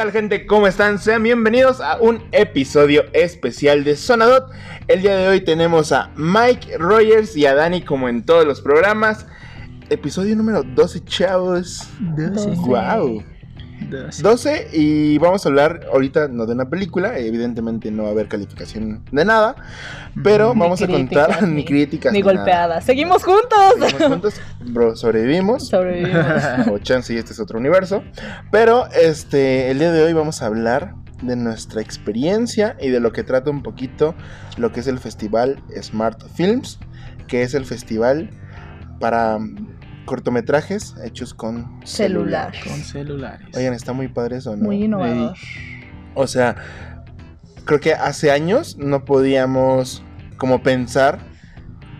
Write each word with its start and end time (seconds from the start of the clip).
tal 0.00 0.12
gente? 0.12 0.46
¿Cómo 0.46 0.66
están? 0.66 0.98
Sean 0.98 1.22
bienvenidos 1.22 1.82
a 1.82 1.98
un 2.00 2.22
episodio 2.32 3.04
especial 3.12 3.84
de 3.84 3.96
Sonadot. 3.96 4.50
El 4.88 5.02
día 5.02 5.14
de 5.14 5.28
hoy 5.28 5.42
tenemos 5.42 5.92
a 5.92 6.10
Mike 6.16 6.78
Rogers 6.78 7.36
y 7.36 7.44
a 7.44 7.54
Dani 7.54 7.82
como 7.82 8.08
en 8.08 8.24
todos 8.24 8.46
los 8.46 8.62
programas. 8.62 9.26
Episodio 9.90 10.34
número 10.36 10.62
12, 10.62 11.04
chavos. 11.04 11.86
12. 12.16 12.48
Wow. 12.66 13.22
12 13.88 14.68
y 14.72 15.18
vamos 15.18 15.44
a 15.44 15.48
hablar 15.48 15.80
ahorita 15.92 16.28
no 16.28 16.46
de 16.46 16.52
una 16.54 16.68
película, 16.68 17.18
evidentemente 17.18 17.90
no 17.90 18.02
va 18.04 18.10
a 18.10 18.12
haber 18.12 18.28
calificación 18.28 19.04
de 19.10 19.24
nada, 19.24 19.56
pero 20.22 20.54
Ni 20.54 20.60
vamos 20.60 20.82
a 20.82 20.86
contar 20.86 21.42
ni- 21.48 21.54
ni 21.56 21.64
críticas 21.64 22.12
Ni 22.12 22.22
golpeadas. 22.22 22.84
¡Seguimos 22.84 23.24
juntos! 23.24 23.74
Seguimos 23.78 24.02
juntos, 24.08 24.40
bro, 24.66 24.94
sobrevivimos. 24.96 25.68
Sobrevivimos. 25.68 26.24
o 26.70 26.78
chance 26.78 27.12
y 27.14 27.16
este 27.16 27.32
es 27.32 27.40
otro 27.40 27.58
universo. 27.58 28.02
Pero 28.50 28.86
este, 28.88 29.70
el 29.70 29.78
día 29.78 29.92
de 29.92 30.02
hoy 30.02 30.12
vamos 30.12 30.42
a 30.42 30.46
hablar 30.46 30.94
de 31.22 31.36
nuestra 31.36 31.82
experiencia 31.82 32.76
y 32.80 32.88
de 32.88 32.98
lo 33.00 33.12
que 33.12 33.22
trata 33.24 33.50
un 33.50 33.62
poquito 33.62 34.14
lo 34.56 34.72
que 34.72 34.80
es 34.80 34.86
el 34.86 34.98
festival 34.98 35.62
Smart 35.82 36.22
Films, 36.34 36.78
que 37.26 37.42
es 37.42 37.54
el 37.54 37.66
festival 37.66 38.30
para 39.00 39.38
cortometrajes 40.04 40.94
hechos 41.04 41.34
con 41.34 41.80
Celular. 41.84 42.52
Con 42.64 42.78
celulares. 42.78 43.48
Oigan, 43.56 43.74
está 43.74 43.92
muy 43.92 44.08
padre 44.08 44.38
eso, 44.38 44.56
¿no? 44.56 44.64
Muy 44.64 44.84
innovador. 44.84 45.36
O 46.14 46.26
sea, 46.26 46.56
creo 47.64 47.80
que 47.80 47.94
hace 47.94 48.30
años 48.30 48.76
no 48.78 49.04
podíamos 49.04 50.02
como 50.36 50.62
pensar 50.62 51.18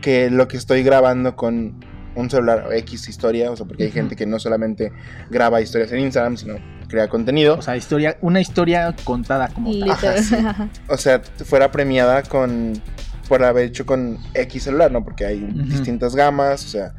que 0.01 0.31
lo 0.31 0.49
que 0.49 0.57
estoy 0.57 0.83
grabando 0.83 1.37
con 1.37 1.85
un 2.17 2.29
celular 2.29 2.67
o 2.67 2.73
X 2.73 3.09
historia, 3.09 3.51
o 3.51 3.57
sea, 3.57 3.67
porque 3.67 3.85
hay 3.85 3.91
gente 3.91 4.17
que 4.17 4.27
no 4.27 4.39
solamente 4.39 4.93
graba 5.31 5.61
historias 5.61 5.93
en 5.93 6.01
Instagram, 6.01 6.37
sino 6.37 6.55
crea 6.89 7.09
contenido, 7.09 7.57
O 7.57 7.63
sea, 7.63 7.77
historia, 7.77 8.19
una 8.21 8.41
historia 8.41 8.95
contada 9.05 9.49
como 9.49 9.71
tal. 9.79 9.91
Ajá, 9.91 10.17
sí. 10.17 10.35
Literal. 10.35 10.71
o 10.89 10.97
sea, 10.97 11.23
fuera 11.45 11.71
premiada 11.71 12.23
con 12.25 12.83
por 13.29 13.45
haber 13.45 13.67
hecho 13.67 13.87
con 13.87 14.19
X 14.35 14.65
celular, 14.65 14.91
¿no? 14.91 15.05
Porque 15.05 15.25
hay 15.25 15.39
distintas 15.39 16.17
gamas, 16.17 16.65
o 16.65 16.69
sea, 16.69 16.95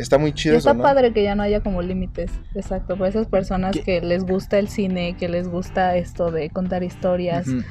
está 0.00 0.18
muy 0.18 0.30
Y 0.30 0.34
chido 0.34 0.56
está 0.56 0.70
eso, 0.70 0.76
¿no? 0.78 0.82
padre 0.82 1.12
que 1.12 1.22
ya 1.22 1.34
no 1.34 1.42
haya 1.42 1.60
como 1.60 1.82
límites. 1.82 2.30
Exacto. 2.54 2.96
Para 2.96 3.08
esas 3.10 3.26
personas 3.26 3.72
¿Qué? 3.76 3.82
que 3.82 4.00
les 4.00 4.24
gusta 4.24 4.58
el 4.58 4.68
cine, 4.68 5.16
que 5.18 5.28
les 5.28 5.48
gusta 5.48 5.96
esto 5.96 6.30
de 6.30 6.50
contar 6.50 6.82
historias. 6.82 7.46
Ujú. 7.48 7.62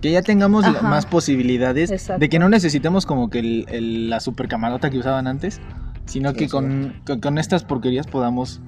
Que 0.00 0.10
ya 0.12 0.22
tengamos 0.22 0.64
Ajá. 0.64 0.80
más 0.86 1.04
posibilidades 1.06 1.90
Exacto. 1.90 2.20
de 2.20 2.28
que 2.28 2.38
no 2.38 2.48
necesitemos 2.48 3.04
como 3.04 3.28
que 3.28 3.40
el- 3.40 3.66
el- 3.68 4.08
la 4.10 4.20
super 4.20 4.48
camarota 4.48 4.88
que 4.90 4.98
usaban 4.98 5.26
antes, 5.26 5.60
sino 6.06 6.30
Sí, 6.30 6.36
que 6.36 6.48
con, 6.48 6.94
con- 7.04 7.20
con 7.20 7.36
estas 7.38 7.64
porquerías 7.64 8.06
podamos, 8.06 8.60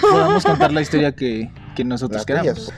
podamos 0.00 0.44
contar 0.44 0.72
la 0.72 0.80
historia 0.82 1.12
que, 1.12 1.50
que 1.74 1.84
nosotros 1.84 2.24
queramos. 2.24 2.72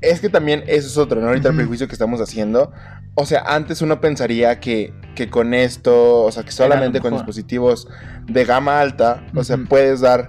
Es 0.00 0.20
que 0.20 0.28
también 0.28 0.62
eso 0.66 0.86
es 0.86 0.96
otro, 0.96 1.20
¿no? 1.20 1.28
Ahorita 1.28 1.48
el 1.48 1.56
prejuicio 1.56 1.88
que 1.88 1.92
estamos 1.94 2.20
haciendo. 2.20 2.72
O 3.14 3.26
sea, 3.26 3.42
antes 3.46 3.82
uno 3.82 4.00
pensaría 4.00 4.60
que, 4.60 4.92
que 5.16 5.28
con 5.28 5.54
esto, 5.54 6.22
o 6.24 6.30
sea, 6.30 6.44
que 6.44 6.52
solamente 6.52 7.00
con 7.00 7.12
dispositivos 7.14 7.88
de 8.26 8.44
gama 8.44 8.80
alta, 8.80 9.26
o 9.34 9.42
sea, 9.42 9.56
puedes 9.68 10.00
dar 10.00 10.28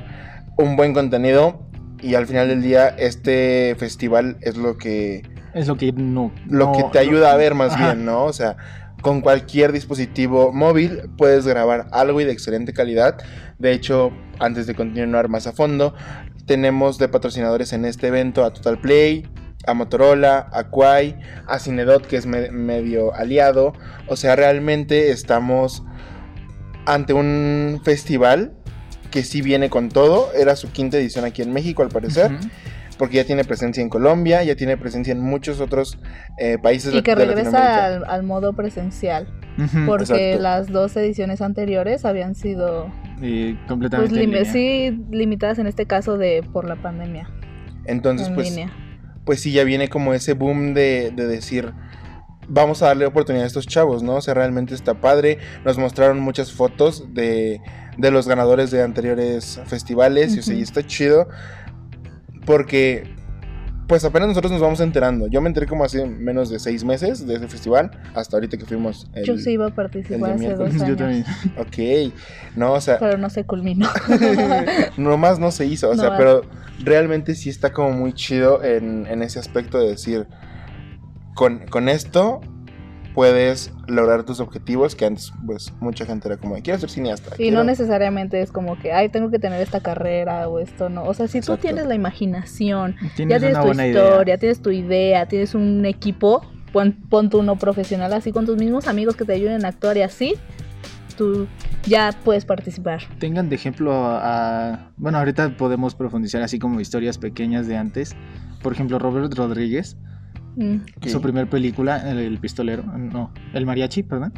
un 0.57 0.75
buen 0.75 0.93
contenido 0.93 1.61
y 2.01 2.15
al 2.15 2.25
final 2.25 2.47
del 2.47 2.63
día 2.63 2.87
este 2.87 3.75
festival 3.77 4.37
es 4.41 4.57
lo 4.57 4.77
que, 4.77 5.21
Es 5.53 5.67
lo 5.67 5.77
que 5.77 5.91
no. 5.91 6.31
lo 6.47 6.65
no- 6.67 6.71
que 6.71 6.83
te 6.91 6.97
ayuda 6.99 7.31
a 7.31 7.37
ver 7.37 7.53
más 7.53 7.73
Ajá. 7.73 7.93
bien, 7.93 8.05
¿no? 8.05 8.23
O 8.23 8.33
sea, 8.33 8.57
con 9.03 9.21
cualquier 9.21 9.71
dispositivo 9.71 10.51
móvil 10.51 11.01
puedes 11.15 11.45
grabar 11.45 11.87
algo 11.91 12.19
y 12.21 12.25
de 12.25 12.31
excelente 12.31 12.73
calidad. 12.73 13.17
De 13.59 13.71
hecho, 13.71 14.11
antes 14.39 14.65
de 14.65 14.73
continuar 14.73 15.29
más 15.29 15.45
a 15.45 15.51
fondo, 15.51 15.93
tenemos 16.47 16.97
de 16.97 17.07
patrocinadores 17.07 17.71
en 17.73 17.85
este 17.85 18.07
evento 18.07 18.43
a 18.43 18.51
Total 18.51 18.79
Play, 18.81 19.27
a 19.65 19.73
Motorola, 19.73 20.49
a 20.51 20.65
Quai, 20.69 21.19
a 21.47 21.59
Cinedot, 21.59 22.05
que 22.07 22.15
es 22.17 22.25
me- 22.25 22.51
medio 22.51 23.13
aliado. 23.13 23.73
O 24.07 24.15
sea, 24.15 24.35
realmente 24.35 25.11
estamos 25.11 25.83
ante 26.85 27.13
un 27.13 27.81
festival 27.83 28.53
que 29.11 29.23
sí 29.23 29.41
viene 29.41 29.69
con 29.69 29.89
todo. 29.89 30.31
Era 30.33 30.55
su 30.55 30.71
quinta 30.71 30.97
edición 30.97 31.25
aquí 31.25 31.41
en 31.41 31.51
México, 31.53 31.83
al 31.83 31.89
parecer 31.89 32.31
porque 32.97 33.15
ya 33.15 33.23
tiene 33.23 33.45
presencia 33.45 33.81
en 33.81 33.87
Colombia, 33.87 34.43
ya 34.43 34.57
tiene 34.57 34.75
presencia 34.75 35.13
en 35.13 35.21
muchos 35.21 35.61
otros 35.61 35.97
eh, 36.37 36.57
países 36.61 36.93
Y 36.93 37.01
que 37.01 37.15
de 37.15 37.23
regresa 37.27 37.85
al, 37.85 38.03
al 38.03 38.23
modo 38.23 38.51
presencial. 38.51 39.25
Porque 39.85 40.03
Exacto. 40.33 40.41
las 40.43 40.67
dos 40.67 40.97
ediciones 40.97 41.41
anteriores 41.41 42.03
habían 42.03 42.35
sido 42.35 42.91
Y 43.21 43.53
pues, 43.53 43.67
completamente. 43.69 44.15
lim- 44.15 44.31
línea. 44.31 44.43
sí, 44.45 44.99
limitadas 45.11 45.59
en 45.59 45.67
este 45.67 45.85
caso 45.85 46.17
de 46.17 46.43
por 46.51 46.67
la 46.67 46.75
pandemia. 46.81 47.29
Entonces, 47.85 48.27
en 48.27 48.35
pues, 48.35 48.49
línea. 48.49 48.73
Pues 49.29 49.41
sí, 49.41 49.51
ya 49.51 49.63
viene 49.63 49.89
como 49.89 50.15
ese 50.15 50.33
boom 50.33 50.73
de, 50.73 51.13
de 51.15 51.27
decir, 51.27 51.71
vamos 52.47 52.81
a 52.81 52.87
darle 52.87 53.05
oportunidad 53.05 53.43
a 53.43 53.47
estos 53.47 53.67
chavos, 53.67 54.01
¿no? 54.01 54.15
O 54.15 54.21
sea, 54.21 54.33
realmente 54.33 54.73
está 54.73 54.95
padre. 54.99 55.37
Nos 55.63 55.77
mostraron 55.77 56.19
muchas 56.19 56.51
fotos 56.51 57.13
de, 57.13 57.61
de 57.95 58.09
los 58.09 58.27
ganadores 58.27 58.71
de 58.71 58.81
anteriores 58.81 59.61
festivales, 59.67 60.35
y, 60.35 60.39
o 60.39 60.41
sea, 60.41 60.55
y 60.55 60.63
está 60.63 60.83
chido, 60.83 61.27
porque... 62.43 63.13
Pues 63.87 64.03
apenas 64.05 64.27
nosotros 64.29 64.51
nos 64.51 64.61
vamos 64.61 64.79
enterando. 64.81 65.25
Yo 65.27 65.41
me 65.41 65.47
enteré 65.47 65.65
como 65.67 65.83
hace 65.83 66.05
menos 66.05 66.49
de 66.51 66.57
seis 66.59 66.83
meses 66.83 67.25
de 67.27 67.35
ese 67.35 67.47
festival, 67.47 67.89
hasta 68.15 68.37
ahorita 68.37 68.57
que 68.57 68.65
fuimos. 68.65 69.07
el- 69.13 69.25
Yo 69.25 69.37
sí 69.37 69.51
iba 69.51 69.65
a 69.67 69.69
participar 69.75 70.31
hace 70.33 70.53
dos 70.55 70.69
años. 70.71 70.87
Yo 70.87 70.95
también. 70.95 71.25
Ok, 71.57 72.13
no, 72.55 72.73
o 72.73 72.81
sea, 72.81 72.97
Pero 72.99 73.17
no 73.19 73.29
se 73.31 73.43
culminó. 73.45 73.87
Nomás 74.97 75.39
no 75.39 75.49
se 75.51 75.65
hizo, 75.65 75.89
o 75.89 75.95
sea, 75.95 76.15
pero 76.17 76.41
realmente 76.83 77.35
sí 77.35 77.49
está 77.49 77.71
como 77.73 77.91
muy 77.91 78.13
chido 78.13 78.63
en, 78.63 79.05
en 79.07 79.21
ese 79.23 79.39
aspecto 79.39 79.79
de 79.79 79.89
decir, 79.89 80.27
con, 81.35 81.67
con 81.67 81.89
esto 81.89 82.41
puedes 83.13 83.73
lograr 83.87 84.23
tus 84.23 84.39
objetivos, 84.39 84.95
que 84.95 85.05
antes 85.05 85.33
pues 85.45 85.73
mucha 85.81 86.05
gente 86.05 86.27
era 86.27 86.37
como, 86.37 86.55
quiero 86.61 86.79
ser 86.79 86.89
cineasta. 86.89 87.31
Y 87.35 87.37
quiero-". 87.37 87.57
no 87.57 87.63
necesariamente 87.63 88.41
es 88.41 88.51
como 88.51 88.77
que, 88.79 88.93
ay, 88.93 89.09
tengo 89.09 89.29
que 89.29 89.39
tener 89.39 89.61
esta 89.61 89.81
carrera 89.81 90.47
o 90.47 90.59
esto, 90.59 90.89
no. 90.89 91.03
O 91.03 91.13
sea, 91.13 91.27
si 91.27 91.41
tú 91.41 91.57
tienes 91.57 91.85
la 91.87 91.95
imaginación, 91.95 92.95
Tienes 93.15 93.35
ya 93.35 93.39
tienes 93.39 93.55
una 93.55 93.61
tu 93.61 93.65
buena 93.67 93.87
historia, 93.87 94.23
idea. 94.23 94.37
tienes 94.37 94.61
tu 94.61 94.71
idea, 94.71 95.25
tienes 95.27 95.55
un 95.55 95.85
equipo, 95.85 96.45
pon, 96.71 96.93
pon 97.09 97.29
tú 97.29 97.39
uno 97.39 97.57
profesional 97.57 98.13
así 98.13 98.31
con 98.31 98.45
tus 98.45 98.57
mismos 98.57 98.87
amigos 98.87 99.15
que 99.15 99.25
te 99.25 99.33
ayuden 99.33 99.65
a 99.65 99.69
actuar 99.69 99.97
y 99.97 100.01
así, 100.03 100.35
tú 101.17 101.47
ya 101.85 102.11
puedes 102.23 102.45
participar. 102.45 103.01
Tengan 103.19 103.49
de 103.49 103.55
ejemplo 103.55 103.93
a, 103.93 104.73
a- 104.73 104.91
Bueno, 104.97 105.17
ahorita 105.17 105.55
podemos 105.57 105.95
profundizar 105.95 106.41
así 106.41 106.59
como 106.59 106.79
historias 106.79 107.17
pequeñas 107.17 107.67
de 107.67 107.77
antes. 107.77 108.15
Por 108.61 108.73
ejemplo, 108.73 108.99
Robert 108.99 109.33
Rodríguez, 109.33 109.97
Mm. 110.55 110.77
Su 111.07 111.21
primer 111.21 111.47
película, 111.47 112.09
el, 112.09 112.17
el 112.17 112.37
pistolero, 112.39 112.83
no, 112.83 113.31
el 113.53 113.65
mariachi, 113.65 114.03
perdón. 114.03 114.33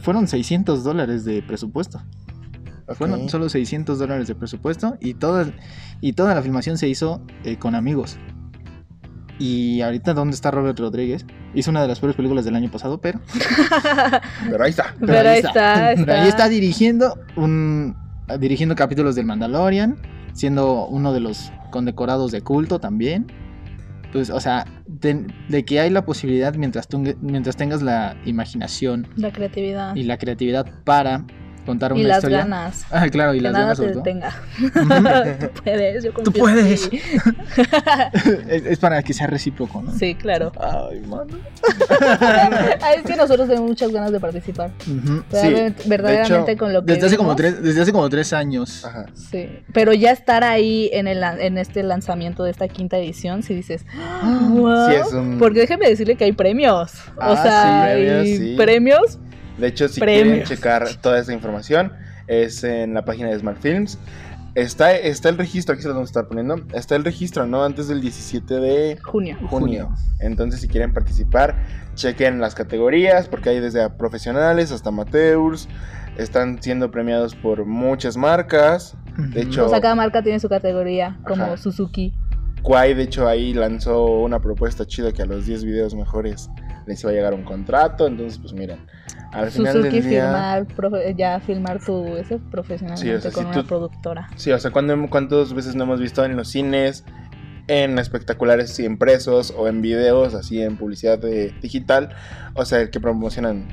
Fueron 0.00 0.26
600 0.28 0.84
dólares 0.84 1.24
de 1.24 1.42
presupuesto. 1.42 2.02
ok. 2.88 2.94
Fueron 2.96 3.28
solo 3.28 3.48
600 3.48 3.98
dólares 3.98 4.28
de 4.28 4.34
presupuesto 4.34 4.96
y 5.00 5.14
toda, 5.14 5.46
y 6.00 6.12
toda 6.12 6.34
la 6.34 6.42
filmación 6.42 6.76
se 6.76 6.88
hizo 6.88 7.24
eh, 7.44 7.56
con 7.56 7.74
amigos. 7.74 8.18
Y 9.42 9.80
ahorita, 9.80 10.14
¿dónde 10.14 10.36
está 10.36 10.52
Robert 10.52 10.78
Rodríguez? 10.78 11.26
Hizo 11.52 11.72
una 11.72 11.82
de 11.82 11.88
las 11.88 11.98
peores 11.98 12.14
películas 12.14 12.44
del 12.44 12.54
año 12.54 12.70
pasado, 12.70 13.00
pero, 13.00 13.20
Pero 14.48 14.62
ahí 14.62 14.70
está. 14.70 14.94
Pero 15.00 15.28
ahí 15.28 15.40
está, 15.40 15.88
ahí 15.88 16.28
está 16.28 16.48
dirigiendo 16.48 17.18
un 17.34 17.96
dirigiendo 18.38 18.76
capítulos 18.76 19.16
del 19.16 19.26
Mandalorian, 19.26 19.96
siendo 20.32 20.86
uno 20.86 21.12
de 21.12 21.18
los 21.18 21.50
condecorados 21.72 22.30
de 22.30 22.42
culto 22.42 22.78
también. 22.78 23.26
Pues, 24.12 24.30
o 24.30 24.38
sea, 24.38 24.64
de, 24.86 25.26
de 25.48 25.64
que 25.64 25.80
hay 25.80 25.90
la 25.90 26.04
posibilidad 26.04 26.54
mientras, 26.54 26.86
tú, 26.86 27.02
mientras 27.20 27.56
tengas 27.56 27.82
la 27.82 28.14
imaginación 28.24 29.08
La 29.16 29.32
creatividad 29.32 29.96
y 29.96 30.04
la 30.04 30.18
creatividad 30.18 30.66
para 30.84 31.26
contar 31.64 31.92
una 31.92 32.00
y 32.02 32.04
las 32.04 32.18
historia. 32.18 32.38
ganas. 32.38 32.84
Ah, 32.90 33.08
claro, 33.08 33.34
y 33.34 33.38
que 33.38 33.42
las 33.44 33.52
nada 33.52 33.64
ganas 33.74 33.78
te 33.80 33.86
detenga. 33.94 34.30
tú 35.40 35.50
puedes, 35.62 36.04
yo 36.04 36.12
confío 36.12 36.48
en 36.48 36.54
puedes. 36.54 36.90
ti. 36.90 37.00
es, 38.48 38.66
es 38.66 38.78
para 38.78 39.02
que 39.02 39.12
sea 39.14 39.26
recíproco, 39.26 39.82
¿no? 39.82 39.92
Sí, 39.92 40.14
claro. 40.14 40.52
Ay, 40.60 41.00
mano. 41.00 41.38
Ah, 42.00 42.92
es 42.96 43.02
que 43.04 43.16
nosotros 43.16 43.48
tenemos 43.48 43.68
muchas 43.68 43.90
ganas 43.92 44.12
de 44.12 44.20
participar. 44.20 44.70
Verdaderamente, 45.86 46.56
con 46.56 46.72
lo 46.72 46.84
que 46.84 46.92
Desde 46.94 47.06
hace, 47.06 47.16
como 47.16 47.34
tres, 47.36 47.62
desde 47.62 47.80
hace 47.82 47.92
como 47.92 48.08
tres 48.08 48.32
años. 48.32 48.84
Ajá. 48.84 49.06
Sí, 49.14 49.48
pero 49.72 49.92
ya 49.92 50.10
estar 50.10 50.44
ahí 50.44 50.90
en, 50.92 51.06
el, 51.06 51.22
en 51.22 51.58
este 51.58 51.82
lanzamiento 51.82 52.44
de 52.44 52.50
esta 52.50 52.68
quinta 52.68 52.98
edición, 52.98 53.42
si 53.42 53.54
dices, 53.54 53.84
wow, 54.52 54.86
Sí, 54.88 54.94
es 54.94 55.12
un- 55.12 55.38
porque 55.38 55.60
déjeme 55.60 55.88
decirle 55.88 56.16
que 56.16 56.24
hay 56.24 56.32
premios. 56.32 56.92
Ah, 57.18 57.30
o 57.32 57.36
sea, 57.42 57.62
sí, 57.62 57.92
premios, 57.92 58.20
hay 58.22 58.36
sí. 58.38 58.54
premios. 58.56 59.18
De 59.58 59.68
hecho, 59.68 59.88
si 59.88 60.00
Premios. 60.00 60.22
quieren 60.24 60.44
checar 60.44 60.94
toda 61.00 61.18
esa 61.18 61.32
información, 61.32 61.92
es 62.26 62.64
en 62.64 62.94
la 62.94 63.04
página 63.04 63.28
de 63.28 63.38
Smart 63.38 63.60
Films. 63.60 63.98
Está, 64.54 64.94
está 64.94 65.30
el 65.30 65.38
registro, 65.38 65.72
aquí 65.72 65.82
se 65.82 65.88
lo 65.88 65.94
vamos 65.94 66.10
a 66.10 66.12
estar 66.12 66.28
poniendo. 66.28 66.56
Está 66.74 66.94
el 66.94 67.04
registro, 67.04 67.46
¿no? 67.46 67.64
Antes 67.64 67.88
del 67.88 68.02
17 68.02 68.54
de 68.54 68.98
Junio. 69.02 69.38
junio. 69.48 69.88
Entonces, 70.20 70.60
si 70.60 70.68
quieren 70.68 70.92
participar, 70.92 71.56
chequen 71.94 72.38
las 72.38 72.54
categorías, 72.54 73.28
porque 73.28 73.48
hay 73.48 73.60
desde 73.60 73.82
a 73.82 73.96
profesionales 73.96 74.70
hasta 74.70 74.90
amateurs. 74.90 75.68
Están 76.18 76.62
siendo 76.62 76.90
premiados 76.90 77.34
por 77.34 77.64
muchas 77.64 78.18
marcas. 78.18 78.94
De 79.16 79.42
hecho, 79.42 79.64
O 79.66 79.68
sea, 79.70 79.80
cada 79.80 79.94
marca 79.94 80.22
tiene 80.22 80.38
su 80.38 80.50
categoría, 80.50 81.18
como 81.26 81.44
Ajá. 81.44 81.56
Suzuki. 81.56 82.12
Kwai, 82.62 82.92
de 82.94 83.04
hecho, 83.04 83.26
ahí 83.26 83.54
lanzó 83.54 84.04
una 84.04 84.38
propuesta 84.40 84.86
chida 84.86 85.12
que 85.12 85.22
a 85.22 85.26
los 85.26 85.46
10 85.46 85.64
videos 85.64 85.94
mejores 85.94 86.50
les 86.86 87.00
iba 87.02 87.10
a 87.10 87.14
llegar 87.14 87.34
un 87.34 87.44
contrato. 87.44 88.06
Entonces, 88.06 88.38
pues 88.38 88.52
miren, 88.52 88.78
al 89.32 89.50
final 89.50 89.72
Suzuki 89.74 90.00
del 90.00 90.10
día. 90.10 90.22
filmar, 90.24 90.66
profe- 90.68 91.16
ya 91.16 91.40
filmar 91.40 91.84
tu 91.84 92.06
ese 92.16 92.38
profesionalmente 92.38 93.10
Sí, 93.10 93.14
o 93.16 93.20
sea, 93.20 93.30
con 93.32 93.44
si 93.44 93.50
una 93.50 93.60
tú- 93.62 93.66
productora. 93.66 94.28
Sí, 94.36 94.52
o 94.52 94.58
sea, 94.58 94.70
¿cuándo- 94.70 95.08
¿cuántas 95.10 95.52
veces 95.54 95.74
no 95.74 95.84
hemos 95.84 96.00
visto 96.00 96.24
en 96.24 96.36
los 96.36 96.48
cines, 96.48 97.04
en 97.68 97.98
espectaculares 97.98 98.78
impresos 98.80 99.54
o 99.56 99.68
en 99.68 99.80
videos, 99.82 100.34
así 100.34 100.60
en 100.62 100.76
publicidad 100.76 101.18
de- 101.18 101.54
digital? 101.62 102.10
O 102.54 102.64
sea, 102.64 102.90
que 102.90 103.00
promocionan 103.00 103.68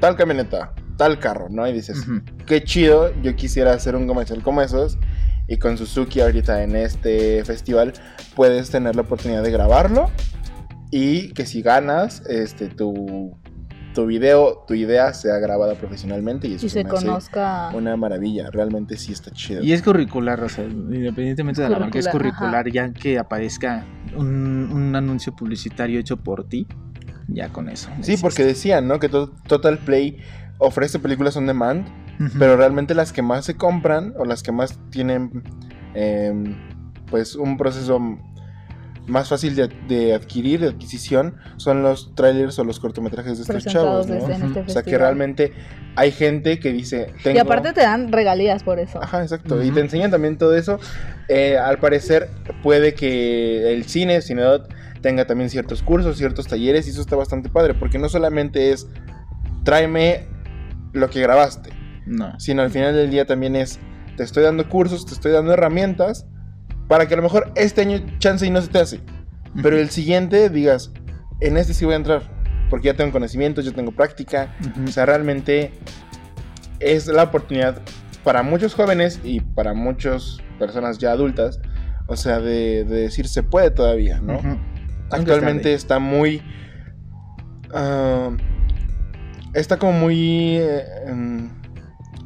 tal 0.00 0.16
camioneta, 0.16 0.72
tal 0.96 1.18
carro, 1.18 1.48
¿no? 1.50 1.66
Y 1.66 1.72
dices, 1.72 1.98
Ujú. 2.06 2.20
qué 2.46 2.62
chido, 2.62 3.12
yo 3.22 3.34
quisiera 3.34 3.72
hacer 3.72 3.96
un 3.96 4.06
comercial 4.06 4.42
como 4.42 4.62
esos. 4.62 4.98
Y 5.48 5.56
con 5.58 5.76
Suzuki 5.76 6.20
ahorita 6.20 6.62
en 6.62 6.76
este 6.76 7.44
festival 7.44 7.92
puedes 8.36 8.70
tener 8.70 8.94
la 8.94 9.02
oportunidad 9.02 9.42
de 9.42 9.50
grabarlo 9.50 10.08
y 10.92 11.32
que 11.32 11.44
si 11.46 11.62
ganas, 11.62 12.22
este, 12.28 12.68
tu, 12.68 13.34
tu 13.94 14.06
video, 14.06 14.64
tu 14.68 14.74
idea 14.74 15.12
sea 15.14 15.38
grabada 15.38 15.74
profesionalmente 15.74 16.46
y 16.48 16.54
eso 16.54 16.66
Y 16.66 16.68
se 16.68 16.74
se 16.78 16.84
me 16.84 16.90
hace 16.90 17.06
conozca. 17.06 17.70
una 17.74 17.96
maravilla, 17.96 18.50
realmente 18.50 18.96
sí 18.96 19.12
está 19.12 19.30
chido. 19.32 19.62
Y 19.62 19.72
es 19.72 19.82
curricular, 19.82 20.42
o 20.44 20.48
sea, 20.48 20.64
independientemente 20.64 21.62
de 21.62 21.68
la 21.70 21.78
marca, 21.78 21.98
es 21.98 22.08
Curricular, 22.08 22.70
ya 22.70 22.92
que 22.92 23.18
aparezca 23.18 23.84
un, 24.16 24.70
un 24.72 24.94
anuncio 24.94 25.34
publicitario 25.34 25.98
hecho 25.98 26.18
por 26.18 26.44
ti, 26.48 26.66
ya 27.28 27.48
con 27.48 27.68
eso. 27.68 27.88
Sí, 28.02 28.16
porque 28.20 28.44
decían, 28.44 28.86
¿no? 28.86 28.98
Que 29.00 29.08
to- 29.08 29.32
Total 29.48 29.78
Play 29.78 30.18
ofrece 30.58 30.98
películas 30.98 31.36
on 31.36 31.46
demand, 31.46 31.86
pero 32.38 32.56
realmente 32.56 32.94
las 32.94 33.12
que 33.12 33.20
más 33.22 33.44
se 33.46 33.56
compran 33.56 34.14
o 34.18 34.24
las 34.24 34.42
que 34.44 34.52
más 34.52 34.78
tienen, 34.90 35.42
em, 35.94 36.54
pues, 37.10 37.34
un 37.34 37.56
proceso 37.56 37.98
más 39.06 39.28
fácil 39.28 39.56
de, 39.56 39.68
de 39.88 40.14
adquirir, 40.14 40.60
de 40.60 40.68
adquisición, 40.68 41.36
son 41.56 41.82
los 41.82 42.14
trailers 42.14 42.58
o 42.58 42.64
los 42.64 42.78
cortometrajes 42.80 43.36
de 43.38 43.42
estos 43.42 43.72
chavos, 43.72 44.06
¿no? 44.06 44.14
desde 44.14 44.34
en 44.34 44.42
este 44.42 44.60
O 44.60 44.68
sea, 44.68 44.82
que 44.82 44.96
realmente 44.96 45.52
hay 45.96 46.12
gente 46.12 46.58
que 46.60 46.72
dice... 46.72 47.12
Y 47.24 47.38
aparte 47.38 47.72
te 47.72 47.80
dan 47.80 48.12
regalías 48.12 48.62
por 48.62 48.78
eso. 48.78 49.02
Ajá, 49.02 49.22
exacto. 49.22 49.62
Y 49.62 49.70
te 49.70 49.80
enseñan 49.80 50.10
también 50.10 50.38
todo 50.38 50.56
eso. 50.56 50.78
Eh, 51.28 51.58
al 51.58 51.78
parecer, 51.78 52.30
puede 52.62 52.94
que 52.94 53.72
el 53.72 53.84
cine, 53.84 54.22
Cinedot, 54.22 54.72
tenga 55.00 55.26
también 55.26 55.50
ciertos 55.50 55.82
cursos, 55.82 56.16
ciertos 56.16 56.46
talleres, 56.46 56.86
y 56.86 56.90
eso 56.90 57.00
está 57.00 57.16
bastante 57.16 57.48
padre, 57.48 57.74
porque 57.74 57.98
no 57.98 58.08
solamente 58.08 58.70
es 58.70 58.86
tráeme 59.64 60.26
lo 60.92 61.10
que 61.10 61.20
grabaste, 61.20 61.70
No. 62.06 62.38
sino 62.38 62.62
al 62.62 62.70
final 62.70 62.94
del 62.94 63.10
día 63.10 63.24
también 63.26 63.56
es 63.56 63.78
te 64.16 64.22
estoy 64.22 64.42
dando 64.42 64.68
cursos, 64.68 65.06
te 65.06 65.14
estoy 65.14 65.32
dando 65.32 65.52
herramientas 65.54 66.26
para 66.92 67.08
que 67.08 67.14
a 67.14 67.16
lo 67.16 67.22
mejor 67.22 67.50
este 67.56 67.80
año 67.80 68.04
chance 68.18 68.46
y 68.46 68.50
no 68.50 68.60
se 68.60 68.68
te 68.68 68.78
hace, 68.78 69.00
pero 69.62 69.78
el 69.78 69.88
siguiente 69.88 70.50
digas, 70.50 70.90
en 71.40 71.56
este 71.56 71.72
sí 71.72 71.86
voy 71.86 71.94
a 71.94 71.96
entrar, 71.96 72.20
porque 72.68 72.88
ya 72.88 72.94
tengo 72.94 73.12
conocimientos, 73.12 73.64
yo 73.64 73.72
tengo 73.72 73.92
práctica, 73.92 74.54
o 74.86 74.90
sea, 74.90 75.06
realmente 75.06 75.72
es 76.80 77.06
la 77.06 77.22
oportunidad 77.22 77.80
para 78.24 78.42
muchos 78.42 78.74
jóvenes 78.74 79.20
y 79.24 79.40
para 79.40 79.72
muchas 79.72 80.36
personas 80.58 80.98
ya 80.98 81.12
adultas, 81.12 81.60
o 82.08 82.16
sea, 82.18 82.40
de, 82.40 82.84
de 82.84 83.00
decir 83.00 83.26
se 83.26 83.42
puede 83.42 83.70
todavía, 83.70 84.20
¿no? 84.20 84.38
Actualmente 85.10 85.72
está 85.72 85.98
muy... 85.98 86.42
ah, 87.72 88.36
está 89.54 89.78
como 89.78 89.92
muy... 89.94 90.58
eh, 90.58 90.84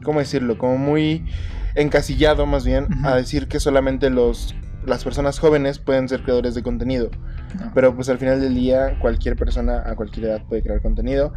¿Cómo 0.02 0.18
decirlo? 0.18 0.58
Como 0.58 0.76
muy 0.76 1.24
encasillado 1.76 2.46
más 2.46 2.64
bien 2.64 2.88
a 3.04 3.14
decir 3.14 3.48
que 3.48 3.60
solamente 3.60 4.10
los, 4.10 4.54
las 4.84 5.04
personas 5.04 5.38
jóvenes 5.38 5.78
pueden 5.78 6.08
ser 6.08 6.22
creadores 6.22 6.54
de 6.54 6.62
contenido. 6.62 7.10
No. 7.58 7.70
Pero 7.74 7.94
pues 7.94 8.08
al 8.08 8.18
final 8.18 8.40
del 8.40 8.54
día 8.54 8.98
cualquier 8.98 9.36
persona 9.36 9.82
a 9.86 9.94
cualquier 9.94 10.26
edad 10.26 10.42
puede 10.48 10.62
crear 10.62 10.82
contenido 10.82 11.32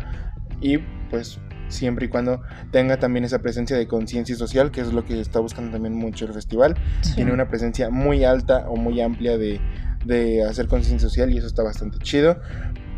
y 0.61 0.79
pues 1.09 1.39
siempre 1.67 2.07
y 2.07 2.09
cuando 2.09 2.41
tenga 2.71 2.97
también 2.97 3.25
esa 3.25 3.39
presencia 3.39 3.77
de 3.77 3.87
conciencia 3.87 4.35
social, 4.35 4.71
que 4.71 4.81
es 4.81 4.91
lo 4.91 5.05
que 5.05 5.19
está 5.19 5.39
buscando 5.39 5.71
también 5.71 5.93
mucho 5.93 6.25
el 6.25 6.33
festival. 6.33 6.75
Sí. 7.01 7.15
Tiene 7.15 7.31
una 7.31 7.47
presencia 7.47 7.89
muy 7.89 8.23
alta 8.23 8.65
o 8.67 8.75
muy 8.75 8.99
amplia 9.01 9.37
de, 9.37 9.61
de 10.05 10.43
hacer 10.43 10.67
conciencia 10.67 11.07
social 11.07 11.31
y 11.31 11.37
eso 11.37 11.47
está 11.47 11.63
bastante 11.63 11.99
chido. 11.99 12.39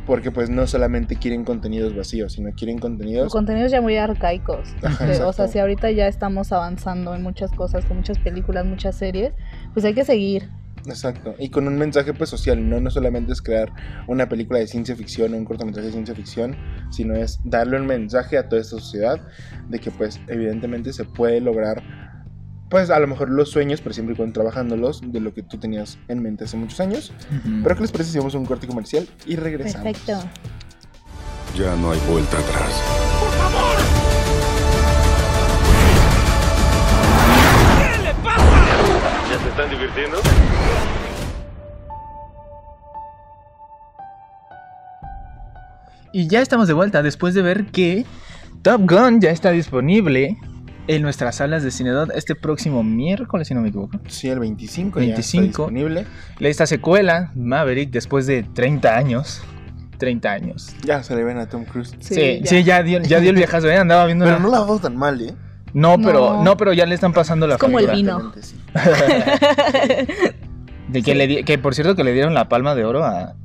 Porque 0.06 0.32
pues 0.32 0.50
no 0.50 0.66
solamente 0.68 1.16
quieren 1.16 1.44
contenidos 1.44 1.96
vacíos, 1.96 2.34
sino 2.34 2.52
quieren 2.54 2.80
contenidos... 2.80 3.32
Contenidos 3.32 3.72
ya 3.72 3.82
muy 3.82 3.98
arcaicos. 3.98 4.70
Ajá, 4.82 5.28
o 5.28 5.34
sea, 5.34 5.48
si 5.48 5.60
ahorita 5.60 5.92
ya 5.92 6.08
estamos 6.08 6.52
avanzando 6.52 7.14
en 7.16 7.22
muchas 7.22 7.52
cosas, 7.52 7.86
con 7.86 7.98
muchas 7.98 8.18
películas, 8.20 8.66
muchas 8.66 8.96
series, 8.96 9.34
pues 9.74 9.86
hay 9.86 9.94
que 9.94 10.04
seguir. 10.04 10.50
Exacto, 10.86 11.36
y 11.38 11.50
con 11.50 11.68
un 11.68 11.78
mensaje 11.78 12.14
pues 12.14 12.30
social, 12.30 12.68
no, 12.68 12.80
no 12.80 12.90
solamente 12.90 13.34
es 13.34 13.42
crear 13.42 13.72
una 14.08 14.28
película 14.28 14.60
de 14.60 14.68
ciencia 14.68 14.96
ficción 14.96 15.34
o 15.34 15.38
un 15.38 15.46
cortometraje 15.46 15.88
de 15.88 15.94
ciencia 15.94 16.16
ficción, 16.16 16.56
sino 16.90 17.16
es 17.16 17.40
darle 17.44 17.78
un 17.80 17.86
mensaje 17.86 18.38
a 18.38 18.50
toda 18.50 18.62
esta 18.62 18.78
sociedad 18.78 19.22
de 19.70 19.80
que 19.80 19.92
pues 19.92 20.20
evidentemente 20.28 20.92
se 20.92 21.06
puede 21.06 21.40
lograr 21.40 22.11
pues 22.72 22.90
a 22.90 22.98
lo 23.00 23.06
mejor 23.06 23.30
los 23.30 23.52
sueños, 23.52 23.82
pero 23.82 23.94
siempre 23.94 24.14
y 24.14 24.16
cuando 24.16 24.34
trabajándolos 24.34 25.02
de 25.06 25.20
lo 25.20 25.34
que 25.34 25.44
tú 25.44 25.58
tenías 25.58 26.00
en 26.08 26.24
mente 26.24 26.46
hace 26.46 26.56
muchos 26.56 26.80
años. 26.80 27.12
Pero 27.62 27.76
¿qué 27.76 27.82
les 27.82 27.92
parece 27.92 28.12
si 28.12 28.18
hacemos 28.18 28.34
un 28.34 28.46
corte 28.46 28.66
comercial 28.66 29.10
y 29.26 29.36
regresamos? 29.36 29.84
Perfecto. 29.84 30.24
Ya 31.58 31.76
no 31.76 31.92
hay 31.92 32.00
vuelta 32.10 32.38
atrás. 32.38 32.82
¿Ya 39.30 39.40
se 39.44 39.50
están 39.50 39.70
divirtiendo? 39.70 40.18
Y 46.14 46.28
ya 46.28 46.42
estamos 46.42 46.70
de 46.70 46.74
vuelta 46.74 47.04
después 47.04 47.34
de 47.34 47.42
ver 47.42 47.66
que 47.66 48.06
Top 48.62 48.90
Gun 48.90 49.20
ya 49.20 49.32
está 49.32 49.52
disponible 49.52 50.38
en 50.88 51.02
nuestras 51.02 51.36
salas 51.36 51.64
de 51.64 51.72
Cinedot 51.72 52.12
este 52.16 52.36
próximo 52.36 52.84
miércoles, 52.84 53.48
si 53.48 53.54
no 53.54 53.62
me 53.62 53.70
equivoco. 53.70 54.00
Sí, 54.08 54.28
el 54.30 54.40
25, 54.40 55.00
ya 55.00 55.06
25. 55.08 55.44
está 55.44 55.48
disponible. 55.48 56.06
Esta 56.40 56.66
secuela, 56.66 57.32
Maverick, 57.36 57.92
después 57.92 58.26
de 58.28 58.44
30 58.44 58.96
años. 58.98 59.42
30 59.98 60.32
años. 60.32 60.76
Ya 60.84 61.04
se 61.04 61.16
le 61.16 61.24
ven 61.24 61.38
a 61.38 61.48
Tom 61.48 61.64
Cruise. 61.66 61.96
Sí, 62.00 62.42
sí, 62.44 62.64
ya, 62.64 62.82
dio, 62.82 63.00
ya 63.02 63.20
dio 63.20 63.30
el 63.30 63.36
viejazo, 63.36 63.70
¿eh? 63.70 63.78
Andaba 63.78 64.06
viendo. 64.08 64.26
Pero 64.26 64.38
una- 64.38 64.46
no 64.46 64.52
la 64.52 64.58
hago 64.58 64.80
tan 64.80 64.98
mal, 64.98 65.22
¿eh? 65.22 65.34
no, 65.74 65.98
pero, 66.00 66.34
No. 66.38 66.44
no, 66.44 66.58
pero 66.58 66.74
ya 66.74 66.86
le 66.86 66.96
están 66.96 67.14
pasando 67.14 67.46
la 67.48 67.54
Es 67.56 67.60
como 67.62 67.80
el 67.80 67.88
vino. 67.92 68.34
Sí. 68.42 68.56
De 70.90 71.02
que, 71.04 71.16
le 71.16 71.28
di- 71.28 71.44
que 71.44 71.58
por 71.58 71.74
cierto 71.74 71.96
que 71.96 72.04
le 72.04 72.12
dieron 72.12 72.34
la 72.34 72.50
palma 72.50 72.76
de 72.76 72.84
oro 72.84 73.06
a- 73.06 73.36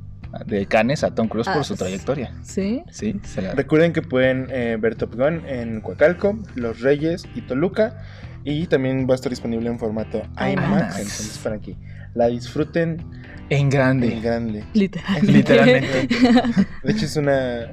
de 0.45 0.65
Cannes 0.65 1.03
a 1.03 1.13
Tom 1.15 1.27
Cruise 1.27 1.47
Ah, 1.47 1.53
por 1.53 1.63
su 1.65 1.73
sí. 1.75 1.79
trayectoria. 1.79 2.33
Sí. 2.43 2.83
Sí, 2.89 3.19
se 3.23 3.41
la... 3.41 3.53
Recuerden 3.53 3.93
que 3.93 4.01
pueden 4.01 4.47
eh, 4.49 4.77
ver 4.79 4.95
Top 4.95 5.15
Gun 5.15 5.43
en 5.47 5.81
Coacalco, 5.81 6.37
Los 6.55 6.81
Reyes 6.81 7.25
y 7.35 7.41
Toluca. 7.41 7.97
Y 8.43 8.67
también 8.67 9.07
va 9.09 9.13
a 9.13 9.15
estar 9.15 9.29
disponible 9.29 9.67
en 9.69 9.77
formato 9.77 10.21
IMAX. 10.37 10.53
IMAX. 10.53 10.95
Entonces, 10.99 11.39
para 11.43 11.59
que 11.59 11.75
la 12.13 12.27
disfruten 12.27 12.97
en 13.49 13.57
en 13.59 13.69
grande. 13.69 14.19
grande. 14.21 14.63
Literalmente. 14.73 15.31
Literalmente. 15.31 16.07
De 16.83 16.91
hecho, 16.93 17.05
es 17.05 17.15
una. 17.17 17.71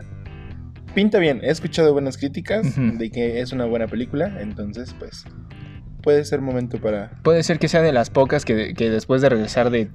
Pinta 0.95 1.19
bien. 1.19 1.41
He 1.45 1.51
escuchado 1.51 1.93
buenas 1.93 2.17
críticas 2.19 2.67
de 2.77 3.11
que 3.11 3.41
es 3.41 3.53
una 3.53 3.65
buena 3.67 3.87
película. 3.87 4.33
Entonces, 4.41 4.95
pues. 4.99 5.25
Puede 6.03 6.25
ser 6.25 6.41
momento 6.41 6.79
para. 6.81 7.11
Puede 7.23 7.43
ser 7.45 7.59
que 7.61 7.69
sea 7.69 7.81
de 7.81 7.93
las 7.93 8.11
pocas 8.11 8.45
que, 8.45 8.75
que 8.75 8.91
después 8.91 9.23
de 9.23 9.29
regresar 9.29 9.71
de 9.71 9.89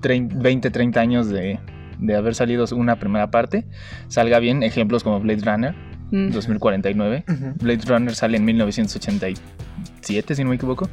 trein- 0.00 0.30
20, 0.34 0.70
30 0.70 0.98
años 1.00 1.28
de, 1.28 1.60
de 1.98 2.14
haber 2.16 2.34
salido 2.34 2.64
una 2.74 2.96
primera 2.98 3.30
parte, 3.30 3.64
salga 4.08 4.38
bien. 4.38 4.62
Ejemplos 4.62 5.02
como 5.04 5.20
Blade 5.20 5.42
Runner 5.44 5.74
Mm. 6.10 6.30
2049. 6.30 7.24
Blade 7.60 7.80
Runner 7.86 8.14
sale 8.14 8.36
en 8.36 8.44
1987, 8.44 10.34
si 10.34 10.44
no 10.44 10.50
me 10.50 10.56
equivoco. 10.56 10.88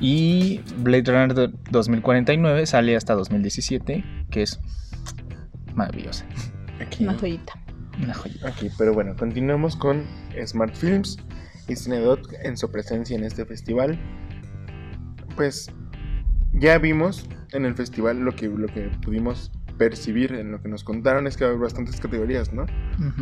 Y 0.00 0.60
Blade 0.78 1.02
Runner 1.10 1.34
do- 1.34 1.52
2049 1.70 2.66
sale 2.66 2.94
hasta 2.94 3.14
2017, 3.14 4.04
que 4.30 4.42
es 4.42 4.60
maravillosa. 5.74 6.24
Aquí. 6.80 7.04
Una 7.04 7.14
joyita. 7.14 7.52
Una 8.02 8.14
joya. 8.14 8.36
Ok, 8.44 8.70
pero 8.78 8.94
bueno, 8.94 9.16
continuamos 9.16 9.74
con 9.74 10.04
Smart 10.46 10.74
Films 10.76 11.16
y 11.66 11.74
Cinedot 11.74 12.20
en 12.44 12.56
su 12.56 12.70
presencia 12.70 13.16
en 13.16 13.24
este 13.24 13.44
festival. 13.44 13.98
Pues 15.34 15.70
ya 16.52 16.78
vimos 16.78 17.26
en 17.52 17.64
el 17.64 17.74
festival 17.74 18.20
lo 18.20 18.36
que, 18.36 18.46
lo 18.46 18.66
que 18.68 18.88
pudimos 19.04 19.50
percibir 19.78 20.34
en 20.34 20.50
lo 20.52 20.60
que 20.60 20.68
nos 20.68 20.84
contaron 20.84 21.26
es 21.26 21.36
que 21.36 21.44
hay 21.44 21.56
bastantes 21.56 22.00
categorías, 22.00 22.52
¿no? 22.52 22.66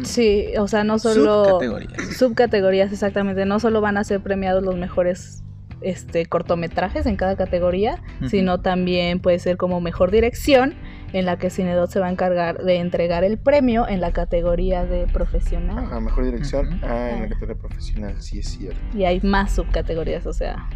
Sí, 0.02 0.46
o 0.58 0.66
sea, 0.68 0.84
no 0.84 0.98
solo 0.98 1.44
Subcategorías. 1.44 2.16
subcategorías 2.16 2.92
exactamente, 2.92 3.44
no 3.44 3.60
solo 3.60 3.80
van 3.80 3.96
a 3.98 4.04
ser 4.04 4.20
premiados 4.22 4.62
los 4.64 4.76
mejores 4.76 5.42
este 5.82 6.24
cortometrajes 6.24 7.04
en 7.04 7.16
cada 7.16 7.36
categoría, 7.36 8.02
sino 8.30 8.60
también 8.62 9.20
puede 9.20 9.38
ser 9.38 9.58
como 9.58 9.80
mejor 9.82 10.10
dirección 10.10 10.72
en 11.12 11.26
la 11.26 11.36
que 11.36 11.50
Cinedot 11.50 11.90
se 11.90 12.00
va 12.00 12.06
a 12.06 12.10
encargar 12.10 12.58
de 12.64 12.76
entregar 12.76 13.24
el 13.24 13.36
premio 13.36 13.86
en 13.86 14.00
la 14.00 14.10
categoría 14.12 14.86
de 14.86 15.06
profesional. 15.06 15.84
Ajá, 15.84 16.00
mejor 16.00 16.24
dirección. 16.24 16.80
Ah, 16.82 17.10
en 17.12 17.20
la 17.22 17.28
categoría 17.28 17.56
profesional, 17.56 18.14
sí 18.22 18.38
es 18.38 18.48
cierto. 18.48 18.80
Y 18.96 19.04
hay 19.04 19.20
más 19.20 19.54
subcategorías, 19.54 20.26
o 20.26 20.32
sea, 20.32 20.66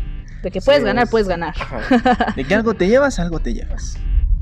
de 0.42 0.50
que 0.50 0.60
puedes 0.60 0.82
Sí, 0.82 0.86
ganar, 0.86 1.04
es- 1.04 1.10
puedes 1.10 1.28
ganar. 1.28 1.54
Ajá. 1.58 2.32
De 2.36 2.44
que 2.44 2.54
algo 2.54 2.74
te 2.74 2.86
llevas, 2.86 3.18
algo 3.18 3.40
te 3.40 3.54
llevas. 3.54 3.98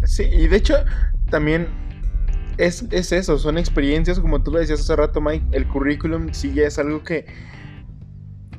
Sí, 0.08 0.24
y 0.24 0.48
de 0.48 0.56
hecho, 0.56 0.74
también 1.28 1.68
es, 2.56 2.86
es 2.90 3.12
eso, 3.12 3.38
son 3.38 3.58
experiencias, 3.58 4.18
como 4.18 4.42
tú 4.42 4.50
lo 4.50 4.58
decías 4.58 4.80
hace 4.80 4.96
rato, 4.96 5.20
Mike, 5.20 5.44
el 5.52 5.68
currículum 5.68 6.32
sí 6.32 6.52
ya 6.54 6.66
es 6.66 6.78
algo 6.78 7.04
que, 7.04 7.26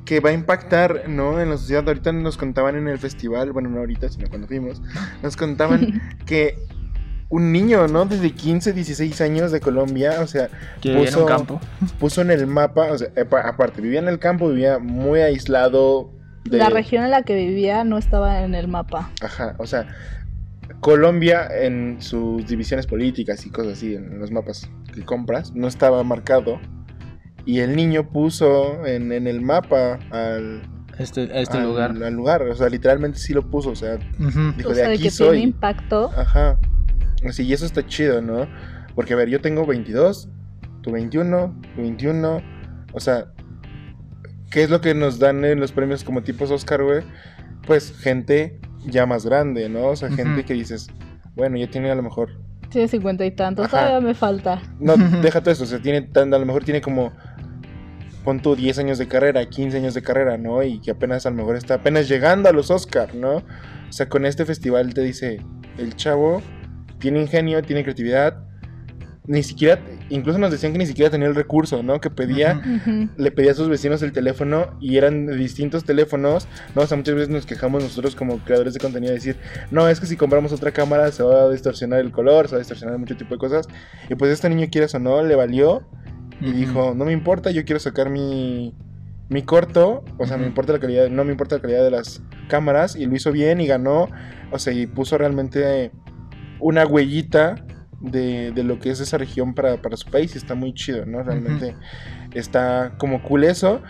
que 0.04 0.20
va 0.20 0.30
a 0.30 0.32
impactar, 0.32 1.08
¿no? 1.08 1.40
En 1.40 1.50
la 1.50 1.56
sociedad. 1.56 1.86
Ahorita 1.86 2.12
nos 2.12 2.36
contaban 2.36 2.76
en 2.76 2.86
el 2.86 2.98
festival, 2.98 3.52
bueno, 3.52 3.68
no 3.68 3.80
ahorita, 3.80 4.08
sino 4.08 4.28
cuando 4.28 4.46
fuimos, 4.46 4.80
nos 5.24 5.36
contaban 5.36 6.00
que 6.26 6.56
un 7.30 7.50
niño, 7.50 7.88
¿no? 7.88 8.06
Desde 8.06 8.30
15, 8.30 8.72
16 8.72 9.20
años 9.20 9.50
de 9.50 9.60
Colombia, 9.60 10.20
o 10.20 10.28
sea, 10.28 10.48
Que 10.80 10.92
en 10.92 11.04
puso, 11.04 11.22
un 11.22 11.26
campo. 11.26 11.60
puso 11.98 12.22
en 12.22 12.30
el 12.30 12.46
mapa, 12.46 12.92
o 12.92 12.98
sea, 12.98 13.08
aparte, 13.44 13.80
vivía 13.80 13.98
en 13.98 14.08
el 14.08 14.20
campo, 14.20 14.48
vivía 14.48 14.78
muy 14.78 15.20
aislado. 15.20 16.12
De, 16.44 16.58
La 16.58 16.70
región 16.70 17.04
en 17.04 17.10
la 17.10 17.22
que 17.22 17.34
vivía 17.34 17.82
no 17.82 17.98
estaba 17.98 18.42
en 18.42 18.54
el 18.54 18.68
mapa. 18.68 19.10
Ajá, 19.20 19.56
o 19.58 19.66
sea, 19.66 19.86
Colombia 20.80 21.46
en 21.52 22.00
sus 22.00 22.46
divisiones 22.46 22.86
políticas 22.86 23.44
y 23.46 23.50
cosas 23.50 23.74
así, 23.74 23.94
en 23.94 24.18
los 24.18 24.30
mapas 24.30 24.70
que 24.94 25.02
compras, 25.02 25.52
no 25.54 25.68
estaba 25.68 26.02
marcado. 26.04 26.58
Y 27.44 27.60
el 27.60 27.76
niño 27.76 28.10
puso 28.10 28.86
en, 28.86 29.12
en 29.12 29.26
el 29.26 29.40
mapa 29.40 29.98
al, 30.10 30.62
Este, 30.98 31.22
a 31.32 31.40
este 31.40 31.58
al- 31.58 31.64
lugar. 31.64 31.90
al 32.02 32.14
lugar, 32.14 32.42
o 32.42 32.54
sea, 32.54 32.68
literalmente 32.68 33.18
sí 33.18 33.32
lo 33.34 33.48
puso, 33.50 33.70
o 33.70 33.76
sea, 33.76 33.96
dijo 34.56 34.70
o 34.70 34.74
sea, 34.74 34.88
de 34.88 34.94
aquí 34.94 35.04
que 35.04 35.10
soy. 35.10 35.38
tiene 35.38 35.42
impacto. 35.52 36.10
Ajá. 36.16 36.58
Así, 37.26 37.42
y 37.44 37.52
eso 37.52 37.66
está 37.66 37.86
chido, 37.86 38.22
¿no? 38.22 38.46
Porque, 38.94 39.12
a 39.12 39.16
ver, 39.16 39.28
yo 39.28 39.40
tengo 39.40 39.66
22, 39.66 40.28
tú 40.82 40.92
21, 40.92 41.54
tú 41.74 41.82
21. 41.82 42.40
O 42.92 43.00
sea, 43.00 43.26
¿qué 44.50 44.62
es 44.62 44.70
lo 44.70 44.80
que 44.80 44.94
nos 44.94 45.18
dan 45.18 45.44
en 45.44 45.60
los 45.60 45.72
premios 45.72 46.04
como 46.04 46.22
tipos 46.22 46.50
Oscar, 46.50 46.82
güey? 46.82 47.02
Pues 47.66 47.94
gente 47.98 48.58
ya 48.86 49.06
más 49.06 49.24
grande, 49.24 49.68
¿no? 49.68 49.88
O 49.88 49.96
sea, 49.96 50.10
gente 50.10 50.44
que 50.44 50.54
dices, 50.54 50.88
bueno, 51.34 51.56
ya 51.56 51.68
tiene 51.68 51.90
a 51.90 51.94
lo 51.94 52.02
mejor. 52.02 52.30
Tiene 52.70 52.88
cincuenta 52.88 53.24
y 53.24 53.32
tantos, 53.32 53.66
Ajá. 53.66 53.78
todavía 53.78 54.00
me 54.06 54.14
falta. 54.14 54.62
No, 54.78 54.96
deja 55.22 55.40
todo 55.40 55.50
eso, 55.50 55.64
o 55.64 55.66
sea, 55.66 55.80
tiene 55.80 56.02
tan, 56.02 56.32
a 56.32 56.38
lo 56.38 56.46
mejor 56.46 56.64
tiene 56.64 56.80
como. 56.80 57.12
Pon 58.24 58.40
tú 58.40 58.54
10 58.54 58.78
años 58.80 58.98
de 58.98 59.08
carrera, 59.08 59.48
15 59.48 59.78
años 59.78 59.94
de 59.94 60.02
carrera, 60.02 60.36
¿no? 60.36 60.62
Y 60.62 60.78
que 60.80 60.90
apenas 60.90 61.24
a 61.24 61.30
lo 61.30 61.36
mejor 61.36 61.56
está 61.56 61.74
apenas 61.74 62.06
llegando 62.06 62.50
a 62.50 62.52
los 62.52 62.70
Oscar, 62.70 63.14
¿no? 63.14 63.36
O 63.36 63.92
sea, 63.92 64.10
con 64.10 64.26
este 64.26 64.44
festival 64.44 64.92
te 64.92 65.00
dice, 65.00 65.40
el 65.78 65.96
chavo 65.96 66.42
tiene 66.98 67.22
ingenio, 67.22 67.62
tiene 67.62 67.82
creatividad. 67.82 68.44
Ni 69.26 69.42
siquiera, 69.42 69.80
incluso 70.10 70.38
nos 70.38 70.50
decían 70.50 70.72
que 70.72 70.78
ni 70.78 70.86
siquiera 70.86 71.10
tenía 71.10 71.28
el 71.28 71.34
recurso, 71.34 71.82
¿no? 71.82 72.00
Que 72.00 72.10
pedía, 72.10 72.60
le 73.16 73.30
pedía 73.30 73.52
a 73.52 73.54
sus 73.54 73.68
vecinos 73.68 74.02
el 74.02 74.12
teléfono 74.12 74.76
y 74.80 74.96
eran 74.96 75.26
de 75.26 75.36
distintos 75.36 75.84
teléfonos, 75.84 76.46
¿no? 76.74 76.82
O 76.82 76.86
sea, 76.86 76.96
muchas 76.96 77.14
veces 77.14 77.28
nos 77.30 77.46
quejamos 77.46 77.82
nosotros 77.82 78.14
como 78.14 78.38
creadores 78.38 78.74
de 78.74 78.80
contenido 78.80 79.12
de 79.12 79.18
decir, 79.18 79.36
no, 79.70 79.88
es 79.88 80.00
que 80.00 80.06
si 80.06 80.16
compramos 80.16 80.52
otra 80.52 80.72
cámara 80.72 81.10
se 81.12 81.22
va 81.22 81.44
a 81.44 81.50
distorsionar 81.50 82.00
el 82.00 82.10
color, 82.10 82.48
se 82.48 82.52
va 82.52 82.56
a 82.56 82.60
distorsionar 82.60 82.98
mucho 82.98 83.16
tipo 83.16 83.34
de 83.34 83.38
cosas. 83.38 83.66
Y 84.08 84.14
pues 84.16 84.30
este 84.32 84.50
niño, 84.50 84.66
quieras 84.70 84.94
o 84.94 84.98
no, 84.98 85.22
le 85.22 85.34
valió 85.34 85.86
y 86.40 86.52
dijo, 86.52 86.94
no 86.94 87.04
me 87.04 87.12
importa, 87.12 87.50
yo 87.50 87.64
quiero 87.64 87.80
sacar 87.80 88.08
mi, 88.10 88.74
mi 89.28 89.42
corto, 89.42 90.04
o 90.18 90.26
sea, 90.26 90.38
me 90.38 90.46
importa 90.46 90.72
la 90.72 90.80
calidad, 90.80 91.08
no 91.08 91.24
me 91.24 91.32
importa 91.32 91.56
la 91.56 91.62
calidad 91.62 91.84
de 91.84 91.90
las 91.90 92.22
cámaras, 92.48 92.96
y 92.96 93.06
lo 93.06 93.14
hizo 93.14 93.30
bien 93.30 93.60
y 93.60 93.66
ganó, 93.66 94.08
o 94.50 94.58
sea, 94.58 94.72
y 94.72 94.86
puso 94.86 95.18
realmente 95.18 95.92
una 96.58 96.86
huellita 96.86 97.56
de, 98.00 98.52
de 98.52 98.64
lo 98.64 98.78
que 98.78 98.90
es 98.90 99.00
esa 99.00 99.18
región 99.18 99.54
para, 99.54 99.76
para 99.82 99.96
su 99.96 100.10
país, 100.10 100.34
y 100.34 100.38
está 100.38 100.54
muy 100.54 100.74
chido, 100.74 101.06
¿no? 101.06 101.22
Realmente 101.22 101.76
está 102.34 102.94
como 102.98 103.22
cool 103.22 103.44
eso. 103.44 103.82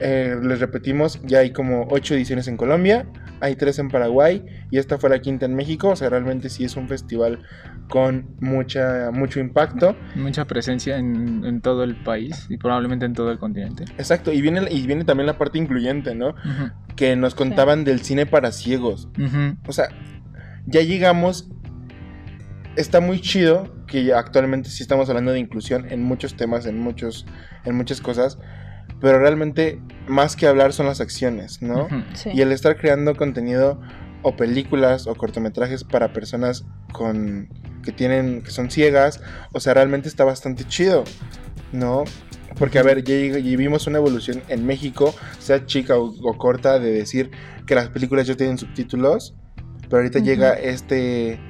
Eh, 0.00 0.36
les 0.40 0.60
repetimos, 0.60 1.20
ya 1.24 1.40
hay 1.40 1.50
como 1.50 1.88
ocho 1.90 2.14
ediciones 2.14 2.46
en 2.46 2.56
Colombia, 2.56 3.06
hay 3.40 3.56
tres 3.56 3.80
en 3.80 3.88
Paraguay 3.88 4.46
y 4.70 4.78
esta 4.78 4.96
fue 4.96 5.10
la 5.10 5.20
quinta 5.20 5.46
en 5.46 5.56
México. 5.56 5.88
O 5.88 5.96
sea, 5.96 6.08
realmente 6.08 6.50
sí 6.50 6.62
es 6.62 6.76
un 6.76 6.86
festival 6.86 7.40
con 7.88 8.36
mucha, 8.38 9.10
mucho 9.12 9.40
impacto. 9.40 9.96
Mucha 10.14 10.44
presencia 10.44 10.98
en, 10.98 11.44
en 11.44 11.60
todo 11.60 11.82
el 11.82 11.96
país 11.96 12.46
y 12.48 12.58
probablemente 12.58 13.06
en 13.06 13.14
todo 13.14 13.32
el 13.32 13.38
continente. 13.40 13.86
Exacto, 13.98 14.32
y 14.32 14.40
viene, 14.40 14.70
y 14.70 14.86
viene 14.86 15.04
también 15.04 15.26
la 15.26 15.36
parte 15.36 15.58
incluyente, 15.58 16.14
¿no? 16.14 16.36
Que 16.94 17.16
nos 17.16 17.34
contaban 17.34 17.82
del 17.82 18.00
cine 18.02 18.24
para 18.24 18.52
ciegos. 18.52 19.08
O 19.66 19.72
sea, 19.72 19.88
ya 20.66 20.82
llegamos. 20.82 21.50
Está 22.78 23.00
muy 23.00 23.20
chido 23.20 23.68
que 23.88 24.12
actualmente 24.12 24.70
sí 24.70 24.84
estamos 24.84 25.08
hablando 25.08 25.32
de 25.32 25.40
inclusión 25.40 25.90
en 25.90 26.00
muchos 26.00 26.36
temas, 26.36 26.64
en 26.64 26.78
muchos, 26.78 27.26
en 27.64 27.74
muchas 27.74 28.00
cosas. 28.00 28.38
Pero 29.00 29.18
realmente, 29.18 29.80
más 30.06 30.36
que 30.36 30.46
hablar 30.46 30.72
son 30.72 30.86
las 30.86 31.00
acciones, 31.00 31.60
¿no? 31.60 31.88
Sí. 32.14 32.30
Y 32.32 32.40
el 32.40 32.52
estar 32.52 32.76
creando 32.76 33.16
contenido 33.16 33.80
o 34.22 34.36
películas 34.36 35.08
o 35.08 35.14
cortometrajes 35.16 35.82
para 35.82 36.12
personas 36.12 36.64
con 36.92 37.48
que 37.82 37.90
tienen 37.90 38.42
que 38.42 38.52
son 38.52 38.70
ciegas, 38.70 39.20
o 39.52 39.58
sea, 39.58 39.74
realmente 39.74 40.08
está 40.08 40.22
bastante 40.22 40.64
chido, 40.64 41.02
¿no? 41.72 42.04
Porque 42.60 42.78
a 42.78 42.84
ver, 42.84 43.02
ya, 43.02 43.38
ya 43.38 43.56
vimos 43.56 43.88
una 43.88 43.98
evolución 43.98 44.42
en 44.48 44.66
México, 44.66 45.14
sea 45.40 45.66
chica 45.66 45.96
o, 45.96 46.14
o 46.22 46.38
corta, 46.38 46.78
de 46.78 46.92
decir 46.92 47.30
que 47.66 47.74
las 47.74 47.88
películas 47.88 48.28
ya 48.28 48.36
tienen 48.36 48.56
subtítulos, 48.56 49.34
pero 49.88 50.02
ahorita 50.02 50.18
llega 50.18 50.52
este 50.52 51.40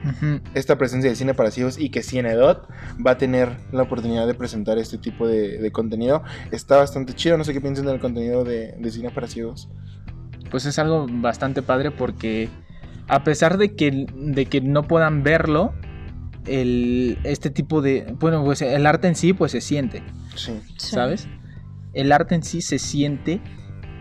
esta 0.55 0.79
presencia 0.79 1.11
de 1.11 1.17
cine 1.17 1.35
para 1.35 1.51
ciegos 1.51 1.79
y 1.79 1.91
que 1.91 2.03
Cienedot 2.03 2.69
va 3.05 3.13
a 3.13 3.19
tener 3.19 3.57
la 3.73 3.83
oportunidad 3.83 4.27
de 4.27 4.35
presentar 4.35 4.79
este 4.79 4.99
tipo 4.99 5.27
de, 5.27 5.59
de 5.59 5.73
contenido. 5.73 6.23
Está 6.53 6.77
bastante 6.77 7.15
chido, 7.15 7.37
no 7.37 7.45
sé 7.45 7.53
qué 7.53 7.61
piensan 7.61 7.87
del 7.87 8.01
contenido 8.01 8.45
de, 8.45 8.75
de 8.79 8.91
cine 8.91 9.11
para 9.11 9.27
ciegos. 9.27 9.69
Pues 10.51 10.67
es 10.67 10.79
algo 10.79 11.07
bastante 11.11 11.63
padre 11.63 11.91
porque 11.91 12.49
a 13.09 13.25
pesar 13.25 13.59
de 13.59 13.75
que, 13.75 14.07
de 14.15 14.47
que 14.47 14.61
no 14.61 14.85
puedan 14.85 15.23
verlo, 15.23 15.73
el, 16.47 17.19
este 17.25 17.51
tipo 17.51 17.83
de... 17.83 18.15
Bueno, 18.19 18.45
pues 18.45 18.63
el 18.63 18.87
arte 18.87 19.09
en 19.09 19.15
sí 19.15 19.33
pues 19.33 19.53
se 19.53 19.61
siente, 19.61 20.03
Sí. 20.35 20.53
Sí. 20.77 20.95
¿sabes? 20.95 21.29
El 21.95 22.13
arte 22.13 22.35
en 22.35 22.43
sí 22.43 22.61
se 22.61 22.79
siente 22.79 23.41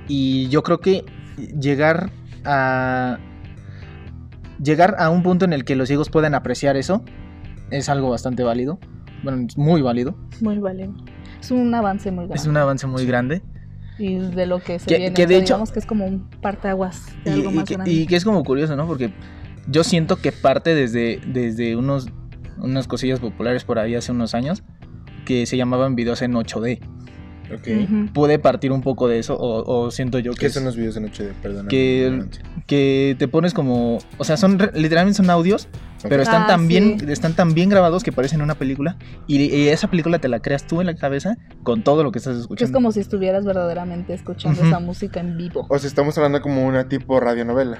y 0.07 0.47
yo 0.49 0.63
creo 0.63 0.79
que 0.79 1.03
llegar 1.59 2.11
a... 2.45 3.19
Llegar 4.61 4.95
a 4.99 5.09
un 5.09 5.23
punto 5.23 5.45
en 5.45 5.53
el 5.53 5.63
que 5.65 5.75
los 5.75 5.87
ciegos 5.87 6.09
puedan 6.09 6.33
apreciar 6.35 6.77
eso 6.77 7.03
es 7.71 7.89
algo 7.89 8.09
bastante 8.09 8.43
válido. 8.43 8.79
Bueno, 9.23 9.45
es 9.47 9.57
muy 9.57 9.81
válido. 9.81 10.15
Muy 10.41 10.57
válido. 10.59 10.93
Es 11.39 11.51
un 11.51 11.73
avance 11.73 12.09
muy 12.11 12.25
grande. 12.25 12.35
Es 12.41 12.47
un 12.47 12.57
avance 12.57 12.87
muy 12.87 13.05
grande. 13.05 13.41
Y 13.99 14.15
de 14.17 14.45
lo 14.45 14.59
que 14.59 14.79
se 14.79 14.85
Que- 14.87 14.97
viene. 14.97 15.13
que 15.13 15.23
o 15.23 15.27
de 15.27 15.33
sea, 15.35 15.37
hecho- 15.43 15.53
digamos 15.55 15.71
que 15.71 15.79
es 15.79 15.85
como 15.85 16.05
un 16.05 16.29
parteaguas 16.41 17.05
de 17.23 17.31
Y, 17.31 17.33
algo 17.33 17.51
y 17.51 17.63
que, 17.63 17.73
grande. 17.75 17.91
y 17.91 18.05
que 18.07 18.15
es 18.15 18.23
como 18.23 18.43
curioso, 18.43 18.75
¿no? 18.75 18.85
Porque 18.87 19.11
yo 19.69 19.83
siento 19.83 20.17
que 20.17 20.31
parte 20.31 20.75
desde, 20.75 21.19
desde 21.27 21.75
unos, 21.75 22.07
unas 22.59 22.87
cosillas 22.87 23.19
populares 23.19 23.63
por 23.63 23.79
ahí 23.79 23.95
hace 23.95 24.11
unos 24.11 24.33
años 24.35 24.63
que 25.25 25.45
se 25.45 25.57
llamaban 25.57 25.95
videos 25.95 26.21
en 26.21 26.35
8D. 26.35 26.79
Ok. 27.53 27.67
Ujú. 27.83 28.13
Puede 28.13 28.39
partir 28.39 28.71
un 28.71 28.81
poco 28.81 29.07
de 29.07 29.19
eso 29.19 29.35
o, 29.37 29.63
o 29.85 29.91
siento 29.91 30.19
yo 30.19 30.33
que, 30.33 30.39
¿Qué 30.39 30.45
es- 30.47 30.53
son 30.53 30.65
los 30.65 30.75
videos 30.75 30.97
en 30.97 31.05
HD? 31.05 31.31
Perdón. 31.41 31.67
Que- 31.67 32.25
que 32.65 33.15
te 33.17 33.27
pones 33.27 33.53
como... 33.53 33.99
O 34.17 34.23
sea, 34.23 34.35
son 34.37 34.57
literalmente 34.73 35.15
son 35.17 35.29
audios, 35.29 35.69
pero 36.09 36.21
están, 36.21 36.43
Ah, 36.43 36.47
tan 36.47 36.67
bien, 36.67 36.97
están 37.09 37.33
tan 37.33 37.53
bien 37.53 37.69
grabados 37.69 38.03
que 38.03 38.11
parecen 38.11 38.41
una 38.41 38.55
película 38.55 38.97
y, 39.27 39.41
y 39.43 39.69
esa 39.69 39.89
película 39.89 40.19
te 40.19 40.27
la 40.27 40.39
creas 40.41 40.67
tú 40.67 40.81
en 40.81 40.87
la 40.87 40.95
cabeza 40.95 41.37
con 41.63 41.83
todo 41.83 42.03
lo 42.03 42.11
que 42.11 42.19
estás 42.19 42.35
Que 42.35 42.41
escuchando. 42.41 42.65
es 42.65 42.73
como 42.73 42.91
si 42.91 42.99
estuvieras 42.99 43.45
verdaderamente 43.45 44.13
escuchando 44.13 44.61
esa 44.61 44.79
música 44.79 45.19
en 45.21 45.37
vivo. 45.37 45.65
O 45.69 45.79
sea, 45.79 45.87
estamos 45.87 46.17
hablando 46.17 46.41
como 46.41 46.65
una 46.67 46.89
tipo 46.89 47.19
radionovela. 47.19 47.77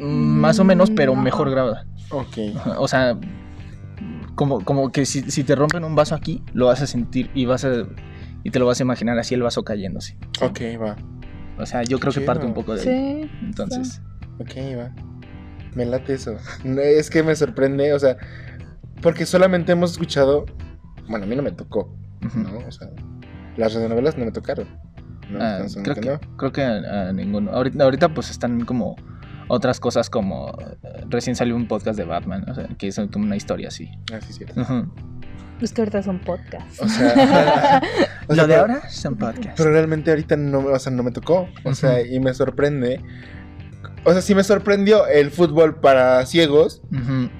Mm, 0.00 0.04
Más 0.40 0.58
o 0.60 0.64
menos, 0.64 0.90
pero 0.90 1.14
Mm, 1.14 1.22
mejor 1.22 1.50
grabada. 1.50 1.86
Ok. 2.10 2.36
O 2.78 2.86
sea, 2.88 3.18
como, 4.34 4.64
como 4.64 4.90
que 4.90 5.06
si, 5.06 5.22
si 5.30 5.44
te 5.44 5.54
rompen 5.54 5.84
un 5.84 5.94
vaso 5.94 6.14
aquí, 6.14 6.42
lo 6.52 6.66
vas 6.66 6.82
a 6.82 6.86
sentir 6.86 7.30
y 7.34 7.44
vas 7.46 7.64
a 7.64 7.84
y 8.44 8.50
te 8.50 8.58
lo 8.60 8.66
vas 8.66 8.78
a 8.78 8.82
imaginar 8.84 9.18
así 9.18 9.34
el 9.34 9.42
vaso 9.42 9.64
cayéndose. 9.64 10.16
Ok, 10.40 10.60
va. 10.80 10.96
O 11.58 11.66
sea, 11.66 11.82
yo 11.82 11.98
creo 11.98 12.12
que 12.12 12.20
parte 12.20 12.46
un 12.46 12.54
poco 12.54 12.74
de 12.74 12.80
ahí. 12.82 13.22
Sí. 13.24 13.30
Entonces, 13.42 14.00
Ok, 14.38 14.50
va. 14.78 14.92
Me 15.74 15.84
late 15.84 16.14
eso. 16.14 16.36
Es 16.64 17.10
que 17.10 17.22
me 17.22 17.34
sorprende, 17.34 17.92
o 17.92 17.98
sea, 17.98 18.16
porque 19.02 19.26
solamente 19.26 19.72
hemos 19.72 19.92
escuchado. 19.92 20.46
Bueno, 21.08 21.24
a 21.24 21.28
mí 21.28 21.34
no 21.36 21.42
me 21.42 21.52
tocó. 21.52 21.94
¿no? 22.34 22.58
O 22.66 22.72
sea, 22.72 22.88
las 23.56 23.74
radionovelas 23.74 24.16
no 24.16 24.24
me 24.24 24.32
tocaron. 24.32 24.66
¿no? 25.30 25.38
Ah, 25.42 25.54
Entonces, 25.56 25.82
creo, 25.82 25.94
que 25.96 26.08
no. 26.10 26.36
creo 26.36 26.52
que 26.52 26.62
a, 26.62 27.08
a 27.08 27.12
ninguno. 27.12 27.50
Ahorita, 27.50 27.84
ahorita 27.84 28.14
pues 28.14 28.30
están 28.30 28.64
como 28.64 28.96
otras 29.48 29.78
cosas 29.78 30.08
como 30.08 30.56
eh, 30.82 31.04
recién 31.10 31.36
salió 31.36 31.54
un 31.54 31.68
podcast 31.68 31.98
de 31.98 32.04
Batman, 32.04 32.48
o 32.48 32.54
sea, 32.54 32.66
que 32.78 32.88
es 32.88 33.00
como 33.12 33.24
una 33.26 33.36
historia 33.36 33.68
así. 33.68 33.90
Ah, 34.12 34.20
sí, 34.20 34.32
cierto. 34.32 34.60
Ujú. 34.60 34.90
Es 35.60 35.72
que 35.72 35.80
ahorita 35.82 36.02
son 36.02 36.18
podcasts. 36.20 36.80
O 36.80 36.88
sea, 36.88 37.80
o 38.28 38.34
sea, 38.34 38.42
Lo 38.42 38.42
de 38.42 38.48
pero- 38.48 38.60
ahora 38.60 38.90
son 38.90 39.16
podcasts. 39.16 39.54
Pero 39.56 39.70
realmente 39.72 40.10
ahorita 40.10 40.36
no, 40.36 40.58
o 40.58 40.78
sea, 40.78 40.92
no 40.92 41.02
me 41.02 41.10
tocó. 41.10 41.48
O 41.64 41.74
sea, 41.74 42.00
y 42.02 42.20
me 42.20 42.34
sorprende. 42.34 43.00
O 44.06 44.12
sea, 44.12 44.20
si 44.20 44.34
me 44.34 44.44
sorprendió 44.44 45.06
el 45.06 45.30
fútbol 45.30 45.76
para 45.80 46.24
ciegos, 46.26 46.82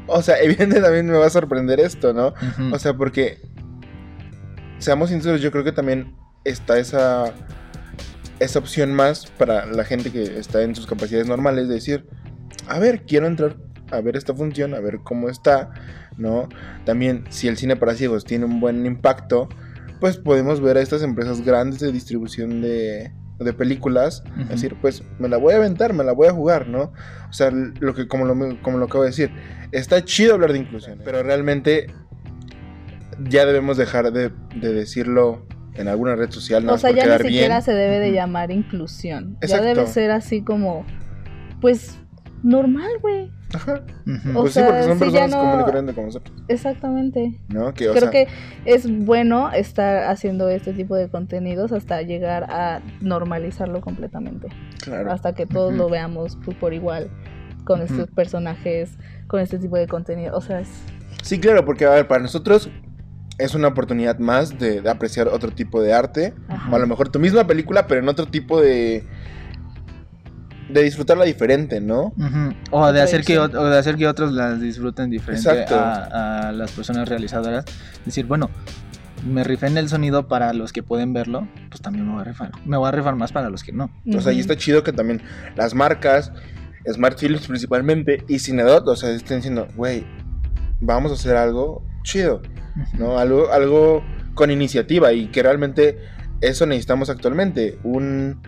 o 0.07 0.23
sea, 0.23 0.39
evidentemente 0.41 0.81
también 0.81 1.07
me 1.07 1.19
va 1.19 1.27
a 1.27 1.31
sorprender 1.31 1.79
esto, 1.81 2.13
¿no? 2.15 2.33
O 2.73 2.79
sea, 2.79 2.95
porque, 2.95 3.43
seamos 4.79 5.11
sinceros, 5.11 5.43
yo 5.43 5.51
creo 5.51 5.65
que 5.65 5.73
también 5.73 6.15
está 6.45 6.79
esa, 6.79 7.33
esa 8.39 8.59
opción 8.59 8.95
más 8.95 9.27
para 9.39 9.67
la 9.67 9.85
gente 9.85 10.11
que 10.11 10.39
está 10.39 10.63
en 10.63 10.75
sus 10.75 10.87
capacidades 10.87 11.27
normales 11.27 11.69
de 11.69 11.75
decir, 11.75 12.07
a 12.67 12.79
ver, 12.79 13.03
quiero 13.03 13.27
entrar 13.27 13.57
a 13.91 14.01
ver 14.01 14.17
esta 14.17 14.35
función, 14.35 14.75
a 14.75 14.81
ver 14.81 15.01
cómo 15.03 15.29
está, 15.29 15.71
¿no? 16.17 16.49
También 16.85 17.25
si 17.31 17.49
el 17.49 17.57
cine 17.57 17.77
para 17.77 17.95
ciegos 17.95 18.25
tiene 18.25 18.45
un 18.45 18.61
buen 18.61 18.87
impacto, 18.87 19.49
pues 20.01 20.17
podemos 20.19 20.61
ver 20.61 20.77
a 20.77 20.81
estas 20.81 21.03
empresas 21.03 21.45
grandes 21.45 21.81
de 21.81 21.93
distribución 21.93 22.61
de, 22.61 23.13
de 23.39 23.53
películas, 23.53 24.23
decir, 24.49 24.77
pues 24.81 25.03
me 25.19 25.29
la 25.29 25.37
voy 25.37 25.55
a 25.55 25.57
aventar, 25.57 25.93
me 25.93 26.05
la 26.05 26.13
voy 26.13 26.29
a 26.29 26.33
jugar, 26.33 26.69
¿no? 26.69 26.93
O 27.29 27.33
sea, 27.33 27.51
lo 27.51 27.95
que 27.95 28.07
como 28.09 28.25
lo, 28.25 28.61
como 28.63 28.79
lo 28.79 28.87
acabo 28.87 29.05
de 29.05 29.11
decir, 29.11 29.31
está 29.73 30.05
chido 30.05 30.35
hablar 30.35 30.53
de 30.53 30.59
inclusión, 30.59 31.01
pero 31.05 31.23
realmente 31.23 31.87
ya 33.29 33.47
debemos 33.47 33.77
dejar 33.77 34.13
de, 34.13 34.31
de 34.57 34.73
decirlo 34.73 35.47
en 35.75 35.89
alguna 35.89 36.15
red 36.17 36.31
social, 36.31 36.65
nada 36.65 36.77
O 36.77 36.79
sea, 36.79 36.91
ya 36.91 37.07
ni 37.19 37.25
siquiera 37.25 37.57
bien. 37.57 37.63
se 37.63 37.73
debe 37.73 37.99
de 37.99 38.13
llamar 38.13 38.51
inclusión. 38.51 39.37
Exacto. 39.41 39.65
Ya 39.65 39.75
debe 39.75 39.87
ser 39.87 40.11
así 40.11 40.43
como, 40.43 40.85
pues, 41.61 41.99
normal, 42.43 42.91
güey. 43.01 43.31
Ajá. 43.55 43.83
Pues 44.35 44.53
sea, 44.53 44.67
sí, 44.67 44.69
porque 44.69 44.83
son 44.85 44.99
sí, 44.99 45.05
personas 45.17 45.31
no- 45.59 45.65
corriente 45.65 45.93
como 45.95 46.07
nosotros, 46.09 46.37
Exactamente. 46.49 47.39
¿no? 47.49 47.73
Que, 47.75 47.89
o 47.89 47.93
Creo 47.93 48.03
sea, 48.03 48.11
que 48.11 48.29
es 48.65 49.05
bueno 49.05 49.51
estar 49.53 50.05
haciendo 50.05 50.49
este 50.49 50.73
tipo 50.73 50.97
de 50.97 51.09
contenidos 51.09 51.73
hasta 51.73 52.03
llegar 52.03 52.45
a 52.51 52.81
normalizarlo 53.01 53.81
completamente. 53.81 54.49
claro. 54.83 55.13
Hasta 55.13 55.35
que 55.35 55.47
todos 55.47 55.73
lo 55.75 55.89
veamos 55.89 56.37
por 56.61 56.73
igual 56.75 57.11
con 57.65 57.81
estos 57.81 58.11
personajes, 58.11 58.99
con 59.27 59.41
este 59.41 59.59
tipo 59.59 59.77
de 59.77 59.87
contenido. 59.87 60.37
O 60.37 60.41
sea, 60.41 60.61
es... 60.61 60.69
Sí, 61.23 61.41
claro, 61.41 61.65
porque 61.65 61.87
a 61.87 61.91
ver, 61.91 62.07
para 62.09 62.21
nosotros 62.23 62.69
es 63.39 63.55
una 63.55 63.69
oportunidad 63.69 64.19
más 64.19 64.59
de, 64.59 64.81
de 64.83 64.91
apreciar 64.91 65.29
otro 65.29 65.51
tipo 65.51 65.81
de 65.83 65.93
arte. 65.95 66.35
ajá. 66.49 66.71
O 66.71 66.77
a 66.77 66.79
lo 66.79 66.87
mejor 66.87 67.09
tu 67.09 67.19
misma 67.19 67.47
película, 67.47 67.87
pero 67.87 68.01
en 68.01 68.09
otro 68.09 68.27
tipo 68.27 68.61
de. 68.61 69.05
De 70.69 70.83
disfrutarla 70.83 71.25
diferente, 71.25 71.81
¿no? 71.81 72.13
O 72.71 72.93
de 72.93 73.03
hacer 73.03 73.23
que 73.25 73.35
Proyección. 73.35 73.63
ot- 73.63 73.67
o 73.67 73.71
de 73.71 73.79
hacer 73.79 73.97
que 73.97 74.07
otros 74.07 74.33
las 74.33 74.61
disfruten 74.61 75.11
diferente 75.11 75.75
a, 75.75 76.49
a 76.49 76.53
las 76.53 76.73
personas 76.73 77.09
realizadoras. 77.09 77.65
Decir, 78.05 78.27
bueno, 78.27 78.51
me 79.27 79.45
rifé 79.45 79.67
en 79.67 79.77
el 79.79 79.89
sonido 79.89 80.29
para 80.29 80.53
los 80.53 80.73
que 80.73 80.83
pueden 80.83 81.13
verlo, 81.13 81.49
pues 81.71 81.81
también 81.81 82.07
me 82.07 82.13
voy 82.13 82.21
a 82.23 82.25
rifar. 82.25 82.51
Me 82.65 82.77
voy 82.77 82.89
a 82.89 82.93
rifar 82.93 83.15
más 83.17 83.33
para 83.33 83.49
los 83.51 83.63
que 83.63 83.73
no. 83.73 83.91
O 84.17 84.21
sea, 84.21 84.33
y 84.33 84.37
Ujú. 84.37 84.41
está 84.43 84.57
chido 84.57 84.83
que 84.83 84.93
también 84.93 85.23
las 85.57 85.75
marcas, 85.75 86.33
Smart 86.91 87.19
Films 87.19 87.47
principalmente, 87.47 88.25
y 88.29 88.39
Cinedot, 88.39 88.87
o 88.89 88.97
sea, 88.97 89.11
estén 89.11 89.39
diciendo, 89.39 89.69
güey, 89.77 90.07
vamos 90.81 91.11
a 91.13 91.15
hacer 91.15 91.37
algo 91.37 91.83
chido, 92.03 92.43
¿no? 92.99 93.19
Algo, 93.19 93.51
algo 93.53 94.03
con 94.35 94.51
iniciativa 94.51 95.13
y 95.13 95.29
que 95.29 95.43
realmente 95.43 95.99
eso 96.43 96.67
necesitamos 96.67 97.09
actualmente. 97.09 97.79
Un, 97.85 98.41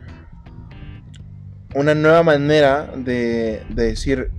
una 1.75 1.95
nueva 1.95 2.23
manera 2.23 2.91
de, 2.97 3.63
de 3.71 3.85
decir 3.85 4.31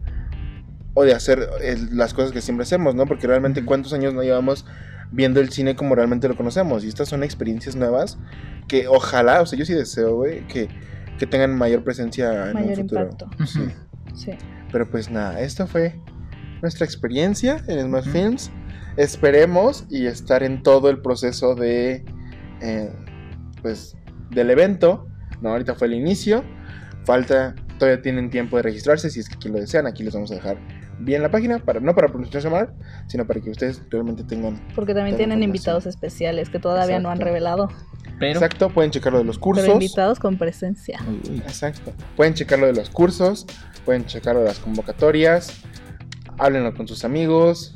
o 0.94 1.04
de 1.04 1.14
hacer 1.14 1.48
las 1.92 2.14
cosas 2.14 2.32
que 2.32 2.42
siempre 2.42 2.64
hacemos, 2.64 2.96
¿no? 2.96 3.06
Porque 3.06 3.28
realmente 3.28 3.64
cuántos 3.64 3.94
años 3.94 4.14
no 4.14 4.24
llevamos 4.24 4.66
viendo 5.12 5.40
el 5.40 5.50
cine 5.50 5.76
como 5.76 5.94
realmente 5.96 6.28
lo 6.28 6.36
conocemos. 6.36 6.84
Y 6.84 6.88
estas 6.88 7.10
son 7.10 7.24
experiencias 7.24 7.76
nuevas 7.76 8.18
que 8.68 8.88
ojalá, 8.88 9.42
o 9.42 9.46
sea, 9.46 9.60
yo 9.60 9.66
sí 9.66 9.74
deseo, 9.74 10.16
güey, 10.16 10.48
que, 10.48 10.68
que 11.20 11.28
tengan 11.28 11.56
mayor 11.56 11.84
presencia 11.84 12.50
en 12.50 12.58
un 12.58 12.64
Mayor 12.64 12.78
futuro. 12.78 13.02
impacto. 13.04 13.30
Sí. 14.16 14.32
Pero 14.72 14.90
pues 14.90 15.12
nada, 15.12 15.40
esto 15.42 15.68
fue 15.68 15.96
nuestra 16.62 16.86
experiencia 16.86 17.64
en 17.68 17.88
Smart. 17.88 18.06
Films. 18.06 18.52
Esperemos 18.98 19.86
y 19.90 20.08
estar 20.08 20.42
en 20.42 20.64
todo 20.64 20.90
el 20.90 21.00
proceso 21.02 21.54
de, 21.54 22.04
eh, 22.62 22.92
pues, 23.62 23.96
del 24.32 24.50
evento. 24.50 25.08
No, 25.42 25.50
ahorita 25.50 25.76
fue 25.76 25.86
el 25.88 25.94
inicio. 25.94 26.44
Falta, 27.08 27.56
todavía 27.80 28.02
tienen 28.02 28.30
tiempo 28.30 28.58
de 28.58 28.64
registrarse 28.64 29.10
si 29.10 29.22
es 29.22 29.30
que 29.30 29.36
aquí 29.36 29.48
lo 29.48 29.58
desean. 29.62 29.88
Aquí 29.88 30.04
les 30.04 30.14
vamos 30.14 30.30
a 30.30 30.36
dejar 30.36 30.58
bien 31.00 31.22
la 31.22 31.32
página, 31.32 31.58
para, 31.58 31.80
no 31.80 31.96
para 31.96 32.10
pronunciarse 32.10 32.50
mal, 32.50 32.74
sino 33.08 33.26
para 33.26 33.40
que 33.40 33.50
ustedes 33.50 33.82
realmente 33.90 34.26
tengan. 34.26 34.62
Porque 34.76 34.94
también 34.94 35.16
tienen 35.16 35.42
invitados 35.42 35.86
especiales 35.86 36.50
que 36.50 36.60
todavía 36.60 37.00
no 37.00 37.10
han 37.10 37.22
revelado. 37.22 37.70
Pero, 38.20 38.34
Exacto, 38.34 38.70
pueden 38.72 38.92
checar 38.92 39.14
lo 39.14 39.20
de 39.20 39.24
los 39.24 39.40
cursos. 39.40 39.64
Pero 39.64 39.76
invitados 39.76 40.20
con 40.20 40.38
presencia. 40.38 41.00
Exacto. 41.46 41.94
Pueden 42.18 42.34
checar 42.34 42.60
lo 42.60 42.66
de 42.66 42.74
los 42.74 42.90
cursos, 42.90 43.46
pueden 43.86 44.06
checar 44.06 44.36
lo 44.36 44.42
de 44.42 44.48
las 44.48 44.60
convocatorias, 44.60 45.62
háblenlo 46.38 46.74
con 46.74 46.90
sus 46.90 47.06
amigos, 47.06 47.74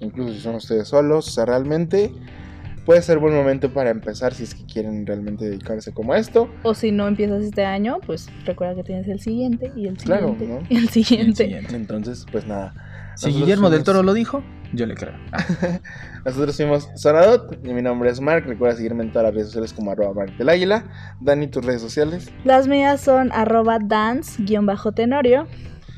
incluso 0.00 0.34
si 0.34 0.40
son 0.40 0.56
ustedes 0.56 0.88
solos, 0.88 1.28
o 1.28 1.30
sea, 1.30 1.44
realmente 1.44 2.10
puede 2.84 3.02
ser 3.02 3.18
buen 3.18 3.34
momento 3.34 3.72
para 3.72 3.90
empezar 3.90 4.34
si 4.34 4.44
es 4.44 4.54
que 4.54 4.64
quieren 4.64 5.06
realmente 5.06 5.44
dedicarse 5.44 5.92
como 5.92 6.12
a 6.12 6.18
esto. 6.18 6.48
O 6.62 6.74
si 6.74 6.92
no 6.92 7.06
empiezas 7.08 7.42
este 7.42 7.64
año, 7.64 7.98
pues 8.06 8.28
recuerda 8.44 8.74
que 8.76 8.84
tienes 8.84 9.08
el 9.08 9.20
siguiente 9.20 9.72
y 9.76 9.86
el 9.88 9.96
Claro, 9.96 10.30
siguiente 10.38 10.46
¿no? 10.46 10.66
y 10.68 10.76
el 10.76 10.88
siguiente. 10.88 11.44
siguiente. 11.44 11.76
Entonces, 11.76 12.26
pues 12.30 12.46
nada. 12.46 12.72
Si 13.16 13.26
Nosotros 13.26 13.34
Guillermo 13.36 13.70
del 13.70 13.84
Toro 13.84 14.02
lo 14.02 14.12
dijo, 14.12 14.42
yo 14.72 14.86
le 14.86 14.94
creo. 14.96 15.14
Nosotros 16.24 16.56
fuimos 16.56 16.88
Sonadot 16.96 17.58
y 17.64 17.72
mi 17.72 17.80
nombre 17.80 18.10
es 18.10 18.20
Mark. 18.20 18.44
Recuerda 18.46 18.74
seguirme 18.76 19.04
en 19.04 19.10
todas 19.12 19.26
las 19.26 19.34
redes 19.34 19.46
sociales 19.48 19.72
como 19.72 19.92
arroba 19.92 20.14
Mark 20.14 20.36
del 20.36 20.48
Águila. 20.48 20.84
Dani, 21.20 21.46
tus 21.46 21.64
redes 21.64 21.80
sociales. 21.80 22.32
Las 22.44 22.66
mías 22.66 23.00
son 23.00 23.30
arroba 23.32 23.78
dance-tenorio. 23.78 25.46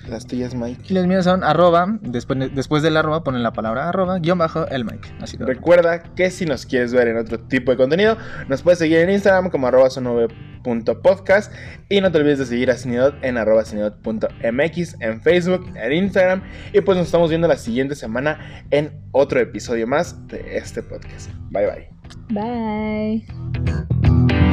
Las 0.08 0.26
tuyas, 0.26 0.54
Mike. 0.54 0.82
y 0.88 0.94
las 0.94 1.06
mías 1.06 1.24
son 1.24 1.44
arroba, 1.44 1.98
después, 2.00 2.54
después 2.54 2.82
del 2.82 2.96
arroba 2.96 3.24
ponen 3.24 3.42
la 3.42 3.52
palabra 3.52 3.88
arroba, 3.88 4.18
guion 4.18 4.38
bajo 4.38 4.66
el 4.68 4.84
mic. 4.84 5.12
Así 5.20 5.36
que 5.36 5.44
Recuerda 5.44 6.02
que 6.02 6.30
si 6.30 6.46
nos 6.46 6.66
quieres 6.66 6.92
ver 6.92 7.08
en 7.08 7.16
otro 7.16 7.38
tipo 7.40 7.70
de 7.70 7.76
contenido, 7.76 8.16
nos 8.48 8.62
puedes 8.62 8.78
seguir 8.78 8.98
en 8.98 9.10
Instagram 9.10 9.50
como 9.50 9.66
arroba 9.66 9.90
sonove.podcast 9.90 11.52
y 11.88 12.00
no 12.00 12.10
te 12.10 12.18
olvides 12.18 12.38
de 12.38 12.46
seguir 12.46 12.70
a 12.70 12.76
Cinedot 12.76 13.14
en 13.22 13.36
arroba 13.36 13.64
cinedot.mx 13.64 14.96
en 15.00 15.20
Facebook, 15.20 15.70
en 15.74 15.92
Instagram 15.92 16.42
y 16.72 16.80
pues 16.80 16.96
nos 16.96 17.06
estamos 17.06 17.30
viendo 17.30 17.48
la 17.48 17.56
siguiente 17.56 17.94
semana 17.94 18.64
en 18.70 18.92
otro 19.12 19.40
episodio 19.40 19.86
más 19.86 20.26
de 20.28 20.56
este 20.56 20.82
podcast. 20.82 21.30
Bye 21.50 21.66
bye. 21.66 21.88
Bye. 22.30 24.45